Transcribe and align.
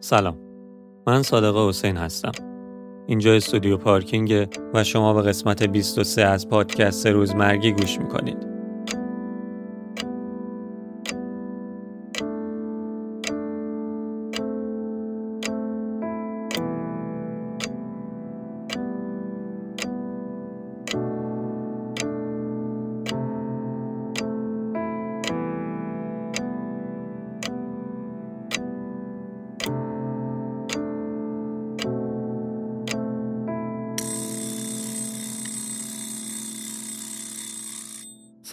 سلام. 0.00 0.36
من 1.06 1.22
صادق 1.22 1.68
حسین 1.68 1.96
هستم. 1.96 2.32
اینجا 3.06 3.34
استودیو 3.34 3.76
پارکینگ 3.76 4.48
و 4.74 4.84
شما 4.84 5.14
به 5.14 5.22
قسمت 5.22 5.62
23 5.62 6.24
از 6.24 6.48
پادکست 6.48 7.06
روزمرگی 7.06 7.72
گوش 7.72 7.98
می‌کنید. 7.98 8.55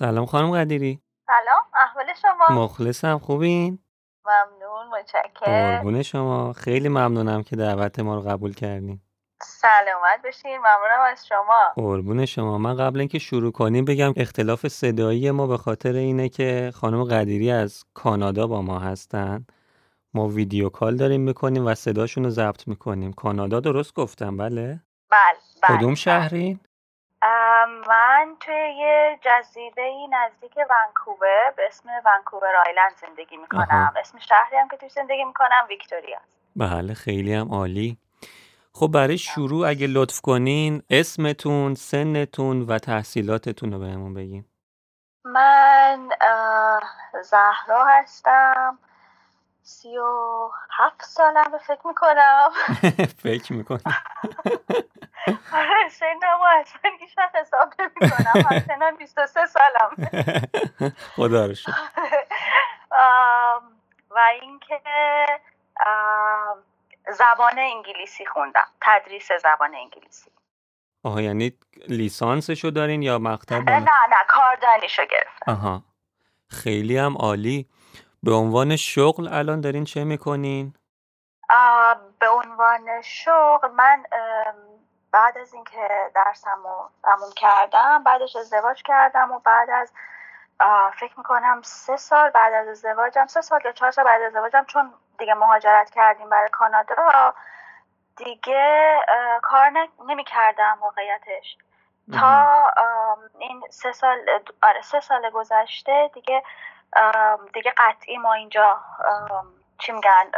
سلام 0.03 0.25
خانم 0.25 0.51
قدیری. 0.51 0.99
سلام 1.27 1.63
احوال 1.73 2.05
شما؟ 2.21 2.63
مخلصم 2.63 3.17
خوبین؟ 3.17 3.79
ممنون 4.25 4.99
متشکرم. 4.99 5.77
قربون 5.77 6.01
شما. 6.01 6.53
خیلی 6.53 6.89
ممنونم 6.89 7.43
که 7.43 7.55
دعوت 7.55 7.99
ما 7.99 8.15
رو 8.15 8.21
قبول 8.21 8.53
کردین. 8.53 9.01
سلامت 9.41 10.21
بشین 10.23 10.57
ممنونم 10.57 11.11
از 11.11 11.27
شما. 11.27 11.73
قربون 11.75 12.25
شما. 12.25 12.57
من 12.57 12.77
قبل 12.77 12.99
اینکه 12.99 13.19
شروع 13.19 13.51
کنیم 13.51 13.85
بگم 13.85 14.13
اختلاف 14.15 14.67
صدایی 14.67 15.31
ما 15.31 15.47
به 15.47 15.57
خاطر 15.57 15.93
اینه 15.93 16.29
که 16.29 16.71
خانم 16.75 17.03
قدیری 17.03 17.51
از 17.51 17.83
کانادا 17.93 18.47
با 18.47 18.61
ما 18.61 18.79
هستن. 18.79 19.45
ما 20.13 20.27
ویدیو 20.27 20.69
کال 20.69 20.95
داریم 20.95 21.21
می‌کنیم 21.21 21.65
و 21.65 21.75
صداشون 21.75 22.23
رو 22.23 22.29
ضبط 22.29 22.67
می‌کنیم. 22.67 23.13
کانادا 23.13 23.59
درست 23.59 23.93
گفتم 23.93 24.37
بله؟ 24.37 24.81
بله 25.11 25.37
بله 25.69 25.77
کدوم 25.77 25.95
شهرین؟ 25.95 26.51
ام، 26.51 26.72
من 27.87 28.35
توی 28.39 28.55
یه 28.77 29.19
جزیره 29.21 29.93
نزدیک 30.11 30.57
ونکوور 30.57 31.53
به 31.57 31.67
اسم 31.67 31.89
ونکوور 32.05 32.55
آیلند 32.65 32.91
زندگی 33.01 33.37
می‌کنم. 33.37 33.93
اسم 33.99 34.19
شهری 34.19 34.57
هم 34.57 34.67
که 34.67 34.77
توش 34.77 34.91
زندگی 34.91 35.23
می‌کنم 35.23 35.65
ویکتوریا 35.69 36.19
بله 36.55 36.93
خیلی 36.93 37.33
هم 37.33 37.51
عالی. 37.51 37.97
خب 38.73 38.87
برای 38.87 39.17
شروع 39.17 39.67
اگه 39.67 39.87
لطف 39.87 40.21
کنین 40.21 40.83
اسمتون 40.89 41.75
سنتون 41.75 42.61
و 42.61 42.79
تحصیلاتتون 42.79 43.73
رو 43.73 43.79
بهمون 43.79 44.13
بگین. 44.13 44.45
من 45.25 46.09
زهرا 47.23 47.85
هستم. 47.85 48.79
سی 49.65 49.97
و 49.97 50.49
هفت 50.71 51.03
سالم 51.03 51.57
فکر 51.67 51.87
می‌کنم. 51.87 52.49
فکر 53.23 53.53
می‌کنم 53.53 53.79
آره 55.53 55.89
سنم 55.89 56.39
و 56.41 56.45
اصلا 56.61 56.91
وقت 57.17 57.35
حساب 57.35 57.73
نمی‌کنم. 57.79 58.45
همچنان 58.49 58.95
23 58.95 59.45
سالم 59.45 60.09
خدا 61.15 61.45
رو 61.45 61.53
آم، 62.91 63.71
و 64.09 64.19
اینکه 64.41 64.79
زبان 67.17 67.59
انگلیسی 67.59 68.25
خوندم. 68.25 68.67
تدریس 68.81 69.31
زبان 69.31 69.75
انگلیسی. 69.75 70.31
آها 71.03 71.21
یعنی 71.21 71.57
لیسانسشو 71.87 72.69
دارین 72.69 73.01
یا 73.01 73.19
مقطع 73.19 73.57
نه 73.59 73.79
نه 73.79 73.89
کاردانیشو 74.27 75.05
گرفتم. 75.05 75.51
آها. 75.51 75.83
خیلی 76.49 76.97
هم 76.97 77.17
عالی. 77.17 77.69
به 78.23 78.33
عنوان 78.33 78.75
شغل 78.75 79.27
الان 79.33 79.61
دارین 79.61 79.83
چه 79.83 80.03
می‌کنین؟ 80.03 80.73
به 82.19 82.29
عنوان 82.29 83.01
شغل 83.01 83.71
من 83.71 84.03
بعد 85.11 85.37
از 85.37 85.53
اینکه 85.53 86.11
درسم 86.15 86.57
رو 86.63 86.89
تموم 87.03 87.31
کردم 87.35 88.03
بعدش 88.03 88.35
ازدواج 88.35 88.83
کردم 88.83 89.31
و 89.31 89.39
بعد 89.39 89.69
از 89.69 89.91
فکر 90.99 91.13
می‌کنم 91.17 91.61
سه 91.63 91.97
سال 91.97 92.29
بعد 92.29 92.53
از 92.53 92.67
ازدواجم 92.67 93.25
سه 93.25 93.41
سال 93.41 93.59
یا 93.65 93.71
چهار 93.71 93.91
سال 93.91 94.05
بعد 94.05 94.21
از 94.21 94.27
ازدواجم 94.27 94.65
چون 94.67 94.93
دیگه 95.19 95.33
مهاجرت 95.33 95.89
کردیم 95.89 96.29
برای 96.29 96.49
کانادا 96.49 97.33
دیگه 98.17 98.95
کار 99.41 99.71
نمی 100.07 100.23
کردم 100.23 100.77
واقعیتش. 100.81 101.57
تا 102.19 102.47
این 103.39 103.63
سه 103.69 103.91
سال 103.91 104.17
آره 104.63 104.81
سه 104.81 104.99
سال 104.99 105.29
گذشته 105.29 106.11
دیگه 106.13 106.43
دیگه 107.53 107.73
قطعی 107.77 108.17
ما 108.17 108.33
اینجا 108.33 108.81
چی 109.77 109.91
میگن؟ 109.91 110.31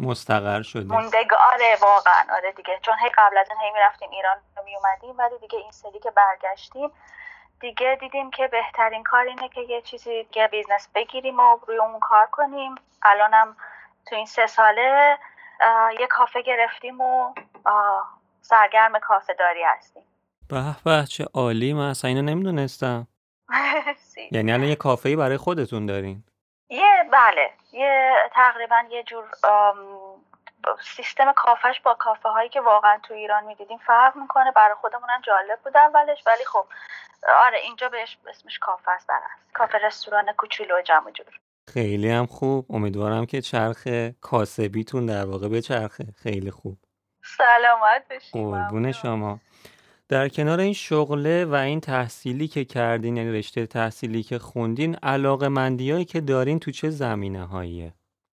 مستقر 0.00 0.62
شدین 0.62 0.92
موندگ 0.92 1.34
آره 1.52 1.76
واقعا. 1.80 2.24
آره 2.32 2.52
دیگه. 2.52 2.78
چون 2.82 2.94
هی 3.02 3.08
قبل 3.18 3.38
از 3.38 3.46
این 3.50 3.60
هی 3.60 3.70
می‌رفتیم 3.70 4.10
ایران 4.10 4.36
می 4.64 4.76
اومدیم 4.76 5.18
ولی 5.18 5.38
دیگه 5.38 5.58
این 5.58 5.70
سری 5.70 5.98
که 5.98 6.10
برگشتیم 6.10 6.90
دیگه 7.60 7.96
دیدیم 8.00 8.30
که 8.30 8.48
بهترین 8.48 9.04
کار 9.04 9.24
اینه 9.24 9.48
که 9.48 9.60
یه 9.60 9.80
چیزی 9.80 10.24
که 10.24 10.48
business 10.52 10.88
بگیریم 10.94 11.40
و 11.40 11.58
روی 11.66 11.76
اون 11.76 12.00
کار 12.00 12.26
کنیم. 12.26 12.74
الانم 13.02 13.56
تو 14.06 14.14
این 14.14 14.26
سه 14.26 14.46
ساله 14.46 15.18
یه 16.00 16.06
کافه 16.06 16.42
گرفتیم 16.42 17.00
و 17.00 17.34
سرگرم 18.40 18.98
کافه 18.98 19.34
داری 19.34 19.64
هستیم. 19.64 20.02
به 20.48 20.76
به 20.84 21.04
چه 21.06 21.24
عالی. 21.34 21.72
من 21.72 21.90
اصلا 21.90 22.08
اینو 22.08 22.22
نمی‌دونستم. 22.22 23.06
مرسی. 23.48 24.28
یعنی 24.32 24.52
الان 24.52 24.68
یه 24.68 24.76
کافه‌ای 24.76 25.16
برای 25.16 25.36
خودتون 25.36 25.86
دارین؟ 25.86 26.24
یه 26.70 27.08
بله. 27.12 27.50
یه 27.72 28.12
تقریبا 28.32 28.82
یه 28.90 29.02
جور 29.02 29.24
سیستم 30.96 31.32
کافش 31.32 31.80
با 31.80 31.94
کافه 31.94 32.28
هایی 32.28 32.48
که 32.48 32.60
واقعا 32.60 32.98
تو 33.02 33.14
ایران 33.14 33.44
می‌دیدیم 33.44 33.78
فرق 33.78 34.16
می‌کنه. 34.16 34.52
برای 34.52 34.74
خودمونم 34.80 35.20
جالب 35.24 35.58
بود 35.64 35.76
اولش 35.76 36.22
ولی 36.26 36.44
خب 36.44 36.66
آره 37.44 37.58
اینجا 37.58 37.88
بهش 37.88 38.18
اسمش 38.28 38.58
کافه 38.58 38.90
است 38.90 39.08
در 39.08 39.20
اصل. 39.24 39.52
کافه 39.52 39.78
رستوران 39.78 40.32
کوچولو 40.32 40.82
جمع 40.82 41.10
جور. 41.10 41.26
خیلی 41.68 42.10
هم 42.10 42.26
خوب. 42.26 42.66
امیدوارم 42.70 43.26
که 43.26 43.40
چرخ 43.40 43.88
کاسبیتون 44.20 45.06
در 45.06 45.24
واقع 45.24 45.48
به 45.48 45.60
چرخه. 45.60 46.04
خیلی 46.22 46.50
خوب. 46.50 46.78
سلامت 47.24 48.08
بشی 48.10 48.30
قربون. 48.32 48.92
شما. 48.92 49.38
در 50.08 50.28
کنار 50.28 50.60
این 50.60 50.72
شغله 50.72 51.44
و 51.44 51.54
این 51.54 51.80
تحصیلی 51.80 52.48
که 52.48 52.64
کردین 52.64 53.16
یعنی 53.16 53.38
رشته 53.38 53.66
تحصیلی 53.66 54.22
که 54.22 54.38
خوندین 54.38 54.94
علاقه 54.94 55.48
مندیایی 55.48 56.04
که 56.04 56.20
دارین 56.20 56.58
تو 56.58 56.70
چه 56.70 56.90
زمینه 56.90 57.46
هاییه 57.46 57.92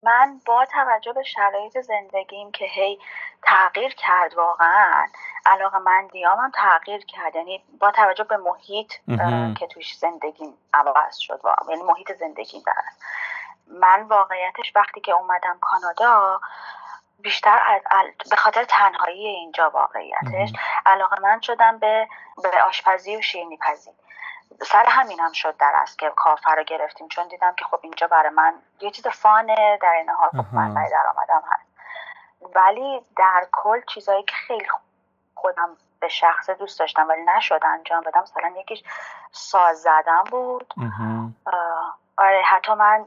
من 0.04 0.42
با 0.46 0.66
توجه 0.72 1.14
به 1.14 1.24
شرایط 1.24 1.78
زندگیم 1.82 2.52
که 2.52 2.66
هی 2.66 3.00
تغییر 3.44 3.94
کرد 3.94 4.34
واقعا 4.34 5.08
علاقه 5.46 5.78
مندیام 5.78 6.40
هم 6.40 6.52
تغییر 6.56 7.06
کرد 7.06 7.36
یعنی 7.36 7.64
با 7.80 7.92
توجه 7.92 8.24
به 8.24 8.38
محیط. 8.38 8.94
که 9.60 9.68
توش 9.68 9.96
زندگیم 9.98 10.54
عوض 10.74 11.18
شد 11.18 11.40
واقعا 11.44 11.76
یعنی 11.76 11.84
محیط 11.84 12.12
زندگیم 12.12 12.62
در 12.66 12.74
اصل. 12.88 13.06
من 13.80 14.04
واقعیتش 14.04 14.72
وقتی 14.76 15.02
که 15.02 15.12
اومدم 15.12 15.58
کانادا 15.62 16.40
بیشتر 17.22 17.60
از- 17.66 17.82
ال- 17.92 18.30
به 18.30 18.36
خاطر 18.36 18.64
تنهایی 18.64 19.28
اینجا 19.28 19.70
واقعیتش. 19.70 20.50
علاقه 20.86 21.22
من 21.22 21.42
شدم 21.42 21.78
به 21.80 22.08
به 22.44 22.64
آشپزی 22.64 23.18
و 23.18 23.22
شیرینی 23.22 23.58
پزی. 23.58 23.92
سر 24.62 24.86
همینم 24.88 25.32
شد 25.32 25.58
در 25.58 25.72
است 25.76 26.00
که 26.00 26.12
کافه 26.16 26.52
رو 26.52 26.64
گرفتیم. 26.64 27.08
چون 27.08 27.28
دیدم 27.28 27.54
که 27.58 27.66
خب 27.66 27.80
اینجا 27.84 28.08
برای 28.08 28.30
من 28.30 28.54
یه 28.82 28.92
چیز 28.92 29.08
فانه 29.08 29.78
در 29.82 29.92
این 29.92 30.10
حال. 30.10 30.30
خب 30.30 30.38
آها. 30.38 30.48
منبع 30.52 30.90
درآمدم 30.90 31.44
هست. 31.52 31.70
ولی 32.56 33.02
در 33.18 33.48
کل 33.52 33.82
چیزایی 33.88 34.24
که 34.24 34.36
خیلی 34.48 34.68
خودم 35.36 35.78
به 36.00 36.08
شخص 36.08 36.50
دوست 36.50 36.80
داشتم 36.80 37.08
ولی 37.08 37.22
نشد 37.22 37.60
انجام 37.64 38.02
بدم 38.02 38.22
مثلا 38.22 38.54
یکیش 38.60 38.84
ساز 39.32 39.82
زدن 39.82 40.24
بود. 40.32 40.74
آره 42.18 42.42
حتی 42.46 42.74
من 42.74 43.06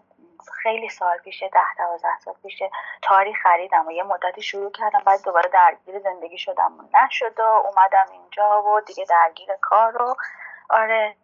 خیلی 0.51 0.89
سال 0.89 1.19
پیشه 1.19 1.49
ده 1.49 1.75
دوازده 1.79 2.19
سال 2.25 2.35
پیشه. 2.43 2.71
تاریخ 3.03 3.37
خریدم 3.43 3.87
و 3.87 3.91
یه 3.91 4.03
مدتی 4.03 4.43
شروع 4.43 4.73
کردم 4.73 5.03
بعد 5.06 5.25
دوباره 5.25 5.50
درگیر 5.50 5.99
زندگی 5.99 6.39
شدم. 6.39 6.73
و 6.79 7.05
نشد 7.05 7.41
و 7.41 7.43
اومدم 7.43 8.06
اینجا 8.12 8.62
و 8.62 8.81
دیگه 8.81 9.05
درگیر 9.05 9.49
کار 9.61 9.93
رو 9.93 10.17
آره. 10.71 11.17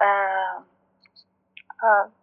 اه، 0.00 0.64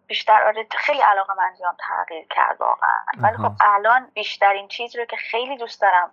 بیشتر 0.06 0.46
آره 0.46 0.66
خیلی 0.70 1.00
علاقه 1.00 1.34
مندیام 1.34 1.76
تغییر 1.78 2.26
کرد 2.30 2.60
واقعا. 2.60 3.00
ولی. 3.18 3.36
خب 3.36 3.52
الان 3.60 4.10
بیشترین 4.14 4.68
چیز 4.68 4.96
رو 4.96 5.04
که 5.04 5.16
خیلی 5.16 5.56
دوست 5.56 5.82
دارم 5.82 6.10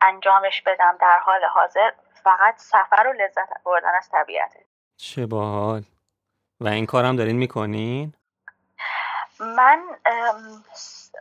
انجامش 0.00 0.62
بدم 0.62 0.96
در 1.00 1.18
حال 1.18 1.44
حاضر 1.44 1.90
فقط 2.22 2.58
سفر 2.58 3.06
و 3.06 3.12
لذت 3.12 3.62
بردن 3.64 3.94
از 3.94 4.08
طبیعته. 4.08 4.64
چه 4.96 5.26
باحال. 5.26 5.82
و 6.60 6.68
این 6.68 6.86
کارم 6.86 7.16
دارین 7.16 7.36
می‌کنین؟ 7.36 8.14
من 9.40 9.84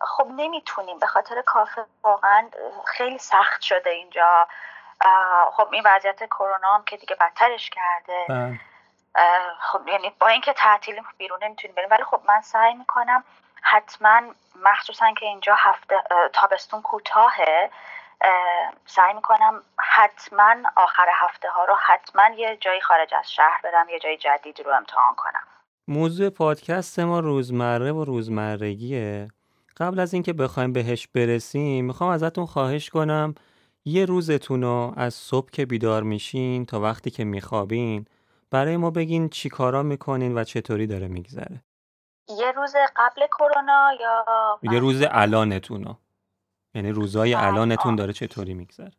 خب 0.02 0.28
نمی‌تونیم 0.36 1.00
به 1.00 1.08
خاطر 1.08 1.42
کافه 1.42 1.86
واقعا 2.04 2.50
خیلی 2.86 3.18
سخت 3.18 3.62
شده 3.62 3.90
اینجا. 3.90 4.48
خب 5.52 5.68
این 5.74 5.84
وضعیت 5.86 6.24
کرونا 6.24 6.74
هم 6.76 6.84
که 6.84 6.98
دیگه 6.98 7.16
بدترش 7.16 7.70
کرده. 7.70 8.26
بله. 8.30 8.60
اه، 9.16 9.54
خب 9.60 9.88
یعنی 9.88 10.10
با 10.20 10.28
اینکه 10.28 10.54
تعطیلیم 10.54 11.06
بیرون 11.18 11.44
نمی‌تونیم 11.44 11.76
بریم. 11.76 11.90
ولی 11.92 12.04
خب 12.04 12.22
من 12.28 12.42
سعی 12.42 12.74
می‌کنم 12.74 13.24
حتما 13.62 14.22
مخصوصا 14.56 15.14
که 15.14 15.26
اینجا 15.26 15.56
هفته 15.56 16.04
تابستون 16.34 16.82
کوتاهه 16.82 17.72
سعی 18.86 19.14
می‌کنم 19.14 19.64
حتما 19.80 20.56
آخر 20.76 21.10
هفته 21.14 21.50
ها 21.50 21.66
رو 21.66 21.76
حتما 21.76 22.28
یه 22.28 22.58
جایی 22.58 22.82
خارج 22.82 23.14
از 23.14 23.32
شهر 23.32 23.62
برم 23.64 23.90
یه 23.90 24.00
جای 24.00 24.18
جدید 24.18 24.60
رو 24.60 24.72
امتحان 24.72 25.16
کنم. 25.16 25.48
موضوع 25.88 26.30
پادکست 26.30 27.00
ما 27.00 27.20
روزمره 27.20 27.92
و 27.92 28.06
روزمرگیه. 28.06 29.28
قبل 29.78 30.00
از 30.00 30.14
اینکه 30.14 30.34
بخوایم 30.34 30.74
بهش 30.74 31.08
برسیم 31.08 31.86
می‌خوام 31.86 32.10
ازتون 32.10 32.46
خواهش 32.46 32.90
کنم 32.90 33.36
یه 33.86 34.06
روزتون 34.06 34.62
رو 34.62 34.94
از 34.96 35.14
صبح 35.14 35.50
که 35.50 35.66
بیدار 35.66 36.04
میشین 36.04 36.66
تا 36.66 36.80
وقتی 36.80 37.10
که 37.10 37.24
میخوابین 37.24 38.06
برای 38.52 38.78
ما 38.78 38.92
بگین 38.92 39.30
چی 39.30 39.50
کارا 39.50 39.84
می‌کنین 39.84 40.38
و 40.38 40.44
چطوری 40.44 40.88
داره 40.88 41.08
میگذره. 41.08 41.64
یه 42.30 42.52
روز 42.52 42.74
قبل 42.96 43.28
کرونا 43.28 43.90
یا 44.00 44.26
یه 44.74 44.80
روز 44.80 45.04
الانتون 45.10 45.96
یعنی 46.76 46.92
روزای 46.92 47.34
الانتون 47.34 47.96
داره 47.96 48.14
چطوری 48.14 48.54
میگذره. 48.54 48.92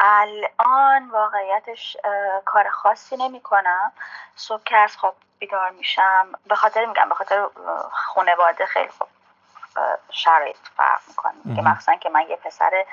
الان 0.00 1.10
واقعیتش 1.10 1.96
کار 2.44 2.70
خاصی 2.70 3.16
نمی 3.16 3.40
کنم 3.40 3.92
صبح 4.36 4.62
که 4.62 4.76
از 4.76 4.96
خواب 4.96 5.16
بیدار 5.38 5.70
میشم 5.70 6.26
به 6.46 6.54
خاطر 6.54 6.84
میگم 6.84 7.08
به 7.08 7.14
خاطر 7.14 7.46
خانواده 7.90 8.66
خیلی 8.66 8.88
خوب 8.88 9.08
شرایط 10.10 10.56
فرق 10.76 11.00
می‌کنه. 11.08 11.56
که 11.56 11.62
مخصوصا 11.62 11.94
که 11.94 12.08
من 12.08 12.24
یه 12.28 12.36
پسر 12.36 12.84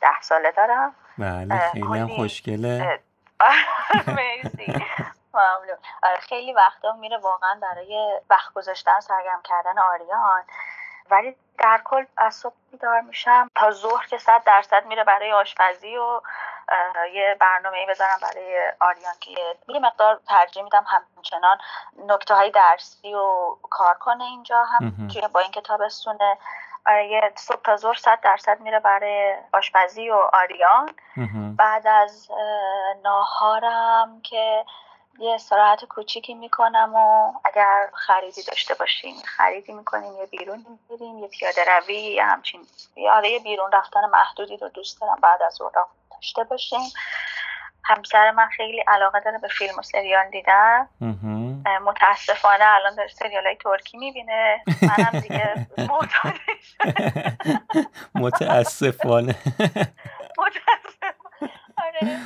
ده 0.00 0.20
ساله 0.20 0.50
دارم. 0.50 0.94
بله 1.18 1.58
خیلی 1.72 1.98
هم 1.98 2.08
خوشگله. 2.08 3.00
مرسی. 4.06 4.84
ممنون. 5.34 5.78
آره 6.02 6.16
خیلی 6.16 6.52
وقتا 6.52 6.92
میره 6.92 7.16
واقعا 7.18 7.58
برای 7.62 8.20
وقت 8.30 8.52
گذاشتن 8.52 9.00
سرگرم 9.00 9.42
کردن 9.44 9.78
آریان. 9.78 10.42
ولی 11.10 11.36
در 11.58 11.80
کل 11.84 12.04
از 12.16 12.34
صبح 12.34 12.54
بیدار 12.70 13.00
میشم 13.00 13.50
تا 13.54 13.70
ظهر 13.70 14.06
که 14.06 14.18
صد 14.18 14.42
درصد 14.44 14.86
میره 14.86 15.04
برای 15.04 15.32
آشپزی 15.32 15.96
و 15.96 16.20
یه 17.12 17.36
برنامه 17.40 17.78
ای 17.78 17.86
بذارم 17.86 18.18
برای 18.22 18.72
آریان 18.80 19.14
که 19.20 19.30
یه 19.68 19.80
مقدار 19.80 20.20
ترجیح 20.28 20.62
میدم 20.62 20.84
همچنان 21.16 21.58
نکته 22.08 22.34
های 22.34 22.50
درسی 22.50 23.14
و 23.14 23.56
کار 23.70 23.94
کنه 23.94 24.24
اینجا 24.24 24.64
هم 24.64 25.08
که 25.08 25.28
با 25.28 25.40
این 25.40 25.50
کتاب 25.50 25.88
سونه 25.88 26.38
یه 27.10 27.32
صبح 27.34 27.62
تا 27.64 27.76
ظهر 27.76 27.94
صد 27.94 28.20
درصد 28.22 28.60
میره 28.60 28.80
برای 28.80 29.34
آشپزی 29.52 30.10
و 30.10 30.30
آریان. 30.32 30.90
بعد 31.56 31.86
از 31.86 32.28
ناهارم 33.04 34.20
که 34.22 34.64
یه 35.18 35.34
استراحت 35.34 35.84
کوچیکی 35.84 36.34
می‌کنم 36.34 36.94
و 36.94 37.32
اگر 37.44 37.88
خریدی 37.94 38.42
داشته 38.42 38.74
باشیم 38.74 39.14
خریدی 39.24 39.72
می‌کنیم 39.72 40.12
یه 40.16 40.26
بیرون 40.26 40.66
میریم 40.90 41.18
یه 41.18 41.28
پیاده 41.28 41.64
روی 41.64 41.94
یه 41.96 42.24
همچین 42.24 42.66
یه 42.96 43.38
بیرون 43.44 43.72
رفتن 43.72 44.00
محدودی 44.12 44.56
رو 44.56 44.68
دوست 44.68 45.00
دارم 45.00 45.18
بعد 45.22 45.42
از 45.42 45.60
اتاق 45.60 45.88
داشته 46.10 46.44
باشیم. 46.44 46.80
همسر 47.84 48.30
من 48.30 48.48
خیلی 48.56 48.80
علاقه 48.80 49.20
داره 49.20 49.38
به 49.38 49.48
فیلم 49.48 49.78
و 49.78 49.82
سریال 49.82 50.30
دیدن. 50.30 50.88
متاسفانه 51.84 52.64
الان 52.64 52.94
داره 52.94 53.08
سریال 53.08 53.44
های 53.46 53.56
ترکی 53.56 53.98
می‌بینه. 53.98 54.62
منم 54.82 55.20
دیگه 55.20 55.66
متاسفانه. 58.14 59.34
متاسفانه. 60.38 61.50
آره. 61.76 62.18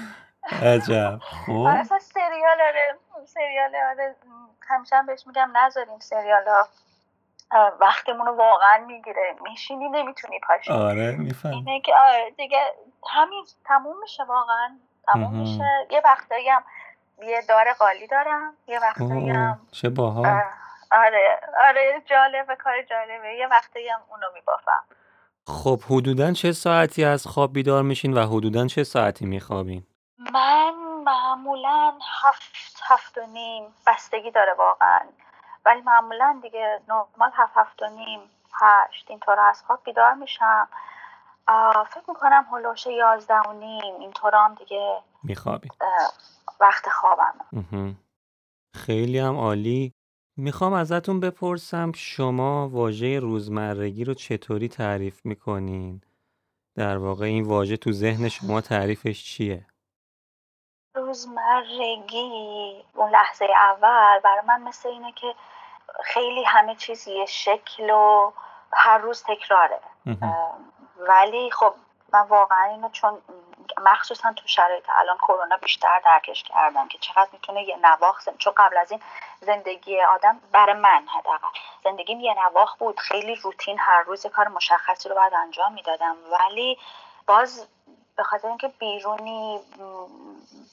عجب. 0.62 1.18
خب. 1.46 1.66
اصلا 1.68 1.98
سریال 1.98 2.60
آره 2.68 2.98
سریال 3.26 3.76
آره 3.90 4.16
همیشه 4.68 4.96
هم 4.96 5.06
بهش 5.06 5.26
میگم 5.26 5.50
نذاریم 5.54 5.98
سریال 5.98 6.44
ها 6.48 6.68
وقتمون 7.80 8.26
رو 8.26 8.36
واقعا 8.36 8.84
می‌گیره. 8.86 9.36
میشینی 9.42 9.88
نمی‌تونی 9.88 10.40
پاشی 10.48 10.72
آره 10.72 11.16
میفهم 11.16 11.52
اینه 11.52 11.80
که 11.80 11.92
آره 11.94 12.30
دیگه 12.36 12.62
همین 13.10 13.44
تموم 13.64 14.00
میشه 14.02 14.24
واقعا. 14.24 14.78
تموم 15.06 15.40
میشه. 15.40 15.86
یه 15.90 16.02
وقتایی 16.04 16.48
هم 16.48 16.64
یه 17.22 17.42
دار 17.48 17.72
قالی 17.72 18.06
دارم 18.06 18.54
یه 18.66 18.78
وقتایی 18.80 19.30
هم 19.30 19.60
چه 19.72 19.88
باها 19.88 20.42
آره 20.92 21.40
آره 21.60 22.02
جالبه 22.06 22.56
کار 22.56 22.82
جالبه 22.82 23.34
یه 23.34 23.46
وقتایی 23.46 23.88
هم 23.88 24.00
اونو 24.10 24.26
میبافم. 24.34 24.84
خب 25.46 25.80
حدودا 25.90 26.32
چه 26.32 26.52
ساعتی 26.52 27.04
از 27.04 27.26
خواب 27.26 27.52
بیدار 27.52 27.82
میشین 27.82 28.14
و 28.14 28.26
حدودا 28.26 28.66
چه 28.66 28.84
ساعتی 28.84 29.26
میخوابین؟ 29.26 29.86
من 30.18 30.74
معمولا 31.04 31.92
هفت 32.22 32.80
هفت 32.88 33.18
و 33.18 33.26
نیم 33.26 33.64
بستگی 33.86 34.30
داره 34.30 34.54
واقعا. 34.58 35.00
ولی 35.64 35.80
معمولا 35.80 36.38
دیگه 36.42 36.80
نرمال 36.88 37.30
هفت 37.34 37.56
هفت 37.56 37.82
و 37.82 37.86
نیم 37.86 38.20
هشت 38.52 39.10
اینطور 39.10 39.40
از 39.40 39.62
خواب 39.62 39.84
بیدار 39.84 40.14
میشم. 40.14 40.68
فکر 41.90 42.04
می‌کنم 42.08 42.46
هلوش 42.52 42.86
یازده 42.86 43.40
و 43.40 43.52
نیم 43.52 43.94
اینطور 44.00 44.34
هم 44.34 44.54
دیگه 44.54 45.02
میخوابی. 45.22 45.68
وقت 46.60 46.88
خوابم 46.88 47.34
خیلی 48.74 49.18
هم 49.18 49.36
عالی. 49.36 49.92
می‌خوام 50.36 50.72
ازتون 50.72 51.20
بپرسم 51.20 51.92
شما 51.92 52.68
واژه 52.68 53.18
روزمرگی 53.18 54.04
رو 54.04 54.14
چطوری 54.14 54.68
تعریف 54.68 55.26
می‌کنین؟ 55.26 56.02
در 56.74 56.96
واقع 56.96 57.24
این 57.24 57.44
واژه 57.44 57.76
تو 57.76 57.92
ذهن 57.92 58.28
شما 58.28 58.60
تعریفش 58.60 59.24
چیه؟ 59.24 59.66
روزمرگی 60.98 62.84
اون 62.94 63.10
لحظه 63.10 63.44
اول 63.44 64.18
برای 64.18 64.40
من 64.46 64.62
مثل 64.62 64.88
اینه 64.88 65.12
که 65.12 65.34
خیلی 66.04 66.44
همه 66.44 66.74
چیز 66.74 67.08
یه 67.08 67.26
شکل 67.26 67.90
و 67.90 68.32
هر 68.72 68.98
روز 68.98 69.24
تکراره. 69.24 69.80
ولی 70.98 71.50
خب 71.50 71.74
من 72.12 72.20
واقعا 72.20 72.64
اینو 72.64 72.88
چون 72.88 73.22
مخصوصا 73.82 74.32
تو 74.32 74.48
شرایط 74.48 74.84
الان 74.94 75.16
کرونا 75.16 75.56
بیشتر 75.56 76.00
درکش 76.04 76.42
کردم 76.42 76.88
که 76.88 76.98
چقدر 76.98 77.28
می‌تونه 77.32 77.62
یه 77.62 77.76
نواخ 77.76 78.28
چون 78.38 78.52
قبل 78.56 78.76
از 78.76 78.90
این 78.90 79.00
زندگی 79.40 80.00
آدم 80.02 80.40
برای 80.52 80.74
من 80.74 81.06
حداقل 81.18 81.48
زندگیم 81.84 82.20
یه 82.20 82.34
نواخ 82.44 82.76
بود. 82.76 83.00
خیلی 83.00 83.34
روتین 83.34 83.78
هر 83.78 84.02
روز 84.02 84.26
کار 84.26 84.48
مشخصی 84.48 85.08
رو 85.08 85.14
باید 85.14 85.34
انجام 85.34 85.72
می‌دادم. 85.72 86.16
ولی 86.40 86.78
باز 87.26 87.68
به 88.18 88.24
خاطر 88.24 88.48
اینکه 88.48 88.68
بیرونی 88.68 89.60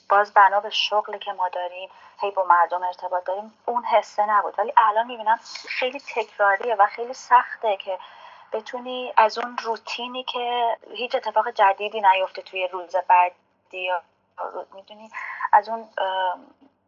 باز 0.10 0.34
بنا 0.34 0.60
به 0.60 0.70
شغلی 0.70 1.20
که 1.20 1.34
ما 1.34 1.50
داریم 1.50 1.90
هی 2.22 2.32
با 2.32 2.44
مردم 2.44 2.84
ارتباط 2.84 3.24
داریم 3.24 3.54
اون 3.66 3.84
حسه 3.84 4.26
نبود. 4.26 4.54
ولی 4.58 4.74
الان 4.78 5.08
می‌بینم 5.08 5.40
خیلی 5.70 6.00
تکراریه 6.00 6.76
و 6.76 6.86
خیلی 6.86 7.14
سخته 7.14 7.78
که 7.78 8.00
بتونی 8.52 9.14
از 9.18 9.38
اون 9.38 9.58
روتینی 9.64 10.24
که 10.24 10.78
هیچ 10.92 11.16
اتفاق 11.16 11.50
جدیدی 11.50 12.02
نیفته 12.02 12.42
توی 12.42 12.68
روز 12.68 12.96
بعدی 13.08 13.92
می‌دونی 14.74 15.10
از 15.54 15.70
اون 15.70 15.90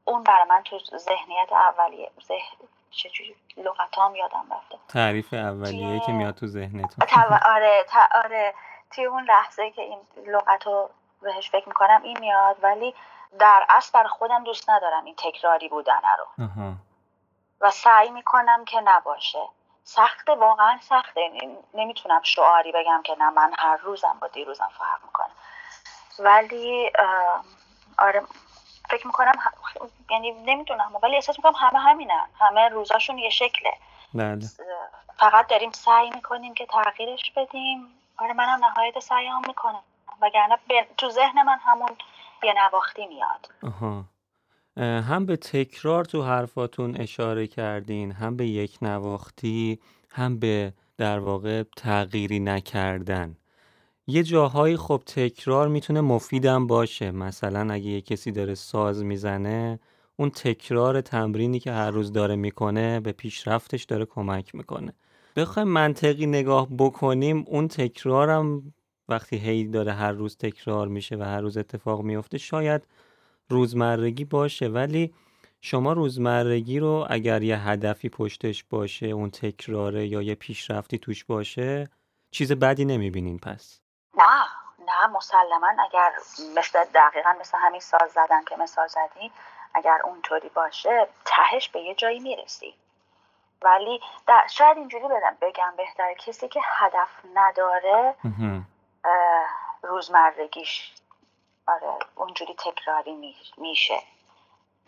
اون 0.05 0.23
برای 0.23 0.45
من 0.49 0.63
تو 0.63 0.79
ذهنیت 0.97 1.53
اولیه. 1.53 2.11
ذهن 2.27 2.67
چجوری 2.91 3.35
لغتام 3.57 4.15
یادم 4.15 4.45
رفته. 4.51 4.77
تعریف 4.89 5.33
اولیه 5.33 6.01
که 6.05 6.11
میاد 6.11 6.35
تو 6.35 6.47
ذهنت 6.47 6.95
آره 7.45 7.85
آره. 8.25 8.53
توی 8.91 9.05
اون 9.05 9.23
لحظه 9.23 9.71
که 9.71 9.81
این 9.81 9.99
لغت 10.27 10.67
رو 10.67 10.89
بهش 11.21 11.49
فکر 11.49 11.67
می‌کنم 11.67 12.01
این 12.03 12.19
میاد 12.19 12.57
ولی 12.63 12.95
در 13.39 13.65
اصل 13.69 13.91
بر 13.93 14.07
خودم 14.07 14.43
دوست 14.43 14.69
ندارم 14.69 15.05
این 15.05 15.15
تکراری 15.15 15.69
بودن 15.69 16.01
رو. 16.17 16.45
و 17.61 17.71
سعی 17.71 18.09
می‌کنم 18.09 18.65
که 18.65 18.81
نباشه. 18.81 19.47
سخته 19.83 20.35
واقعا 20.35 20.79
سخته. 20.81 21.31
نمی‌تونم 21.73 22.21
شعاری 22.23 22.71
بگم 22.71 23.01
که 23.03 23.15
نه 23.19 23.29
من 23.29 23.53
هر 23.57 23.77
روزم 23.77 24.17
با 24.21 24.27
دیروزم 24.27 24.69
فرق 24.77 25.03
می‌کنه. 25.05 25.31
ولی 26.19 26.91
آره 27.99 28.23
فکر 28.89 29.07
می‌کنم 29.07 29.33
یعنی 30.09 30.31
نمی‌دونم 30.31 30.95
ولی 31.03 31.15
احساس 31.15 31.39
می‌کنم 31.39 31.55
همه 31.55 31.79
همینن. 31.79 32.25
همه 32.39 32.69
روزاشون 32.69 33.17
یه 33.17 33.29
شکله. 33.29 33.73
بله. 34.13 34.39
فقط 35.17 35.47
داریم 35.47 35.71
سعی 35.71 36.09
می‌کنیم 36.09 36.53
که 36.53 36.65
تغییرش 36.65 37.31
بدیم. 37.35 37.93
آره 38.17 38.33
منم 38.33 38.65
نهایت 38.65 38.99
سعیام 38.99 39.41
می‌کنم. 39.47 39.83
وگرنه 40.21 40.57
تو 40.97 41.09
ذهن 41.09 41.43
من 41.45 41.57
همون 41.61 41.89
یه 42.43 42.53
نواختی 42.57 43.07
میاد. 43.07 43.49
آها. 43.63 44.05
هم 45.01 45.25
به 45.25 45.37
تکرار 45.37 46.05
تو 46.05 46.23
حرفاتون 46.23 46.95
اشاره 47.01 47.47
کردین 47.47 48.11
هم 48.11 48.37
به 48.37 48.47
یک 48.47 48.77
نواختی 48.81 49.79
هم 50.09 50.39
به 50.39 50.73
در 50.97 51.19
واقع 51.19 51.63
تغییری 51.77 52.39
نکردن. 52.39 53.37
یه 54.07 54.23
جاهایی 54.23 54.77
خب 54.77 55.01
تکرار 55.05 55.67
می‌تونه 55.67 56.01
مفیدم 56.01 56.67
باشه. 56.67 57.11
مثلا 57.11 57.73
اگه 57.73 57.85
یه 57.85 58.01
کسی 58.01 58.31
داره 58.31 58.55
ساز 58.55 59.03
می‌زنه 59.03 59.79
اون 60.15 60.29
تکرار 60.29 61.01
تمرینی 61.01 61.59
که 61.59 61.71
هر 61.71 61.91
روز 61.91 62.13
داره 62.13 62.35
می‌کنه 62.35 62.99
به 62.99 63.11
پیشرفتش 63.11 63.83
داره 63.83 64.05
کمک 64.05 64.55
می‌کنه. 64.55 64.93
بخوایم 65.37 65.67
منطقی 65.67 66.25
نگاه 66.25 66.67
بکنیم 66.79 67.45
اون 67.47 67.67
تکرارم 67.67 68.73
وقتی 69.09 69.37
هی 69.37 69.67
داره 69.67 69.93
هر 69.93 70.11
روز 70.11 70.37
تکرار 70.37 70.87
میشه 70.87 71.15
و 71.15 71.23
هر 71.23 71.41
روز 71.41 71.57
اتفاق 71.57 72.01
میفته 72.01 72.37
شاید 72.37 72.87
روزمرگی 73.49 74.25
باشه. 74.25 74.67
ولی 74.67 75.13
شما 75.61 75.93
روزمرگی 75.93 76.79
رو 76.79 77.07
اگر 77.09 77.43
یه 77.43 77.57
هدفی 77.57 78.09
پشتش 78.09 78.63
باشه 78.63 79.05
اون 79.05 79.29
تکراره 79.29 80.07
یا 80.07 80.21
یه 80.21 80.35
پیشرفتی 80.35 80.97
توش 80.97 81.25
باشه 81.25 81.89
چیز 82.31 82.51
بدی 82.51 82.85
نمی‌بینین 82.85 83.39
پس. 83.39 83.81
نه 84.17 84.45
نه 84.79 85.07
مسلما 85.07 85.67
اگر 85.89 86.11
مثل 86.57 86.85
دقیقا 86.95 87.33
مثل 87.39 87.57
همین 87.57 87.79
ساز 87.79 88.11
زدن 88.11 88.43
که 88.49 88.55
مثال 88.55 88.87
زدی 88.87 89.31
اگر 89.73 89.97
اونطوری 90.05 90.49
باشه 90.55 91.07
تهش 91.25 91.69
به 91.69 91.79
یه 91.81 91.95
جایی 91.95 92.19
می‌رسی. 92.19 92.73
ولی 93.61 94.01
شاید 94.49 94.77
اینجوری 94.77 95.07
بدم 95.07 95.37
بگم 95.41 95.73
بهتره 95.77 96.15
کسی 96.15 96.47
که 96.47 96.59
هدف 96.63 97.09
نداره 97.33 98.15
روزمرگیش. 99.83 100.93
آره 101.67 101.93
اونجوری 102.15 102.53
تکراری 102.53 103.37
میشه. 103.57 103.99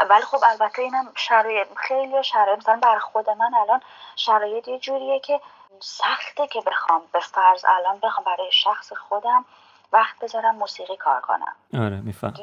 ولی 0.10 0.22
خب 0.22 0.38
البته 0.44 0.82
اینم 0.82 1.12
شرایط 1.16 1.68
خیلی 1.76 2.24
شرایط 2.24 2.60
مثلا 2.60 2.80
بر 2.84 3.00
خود 3.00 3.30
من 3.30 3.54
الان 3.54 3.82
شرایط 4.16 4.68
یه 4.68 4.80
جوریه 4.80 5.20
که 5.20 5.42
سخته 5.80 6.48
که 6.48 6.62
بخوام 6.62 7.02
به 7.14 7.20
فرض 7.20 7.66
الان 7.68 8.00
بخوام 8.00 8.26
برای 8.26 8.52
شخص 8.52 8.94
خودم 8.94 9.46
وقت 9.94 10.20
بذارم 10.20 10.56
موسیقی 10.56 10.98
کار 10.98 11.22
کنم. 11.22 11.56
آره 11.74 12.02
میفهم. 12.02 12.34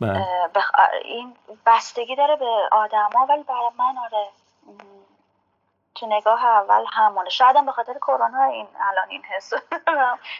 بله. 0.00 0.48
بخ... 0.54 0.70
این 1.04 1.36
بستگی 1.66 2.16
داره 2.16 2.36
به 2.36 2.68
آدما 2.72 3.26
ولی 3.28 3.42
برای 3.42 3.70
من 3.78 3.98
آره 3.98 4.28
تو 5.94 6.06
نگاه 6.06 6.44
اول 6.44 6.84
همونه. 6.92 7.28
شاید 7.28 7.56
هم 7.56 7.66
به 7.66 7.72
خاطر 7.72 7.94
کرونا 7.94 8.42
این 8.42 8.66
الان 8.80 9.10
این 9.10 9.22
حس 9.36 9.52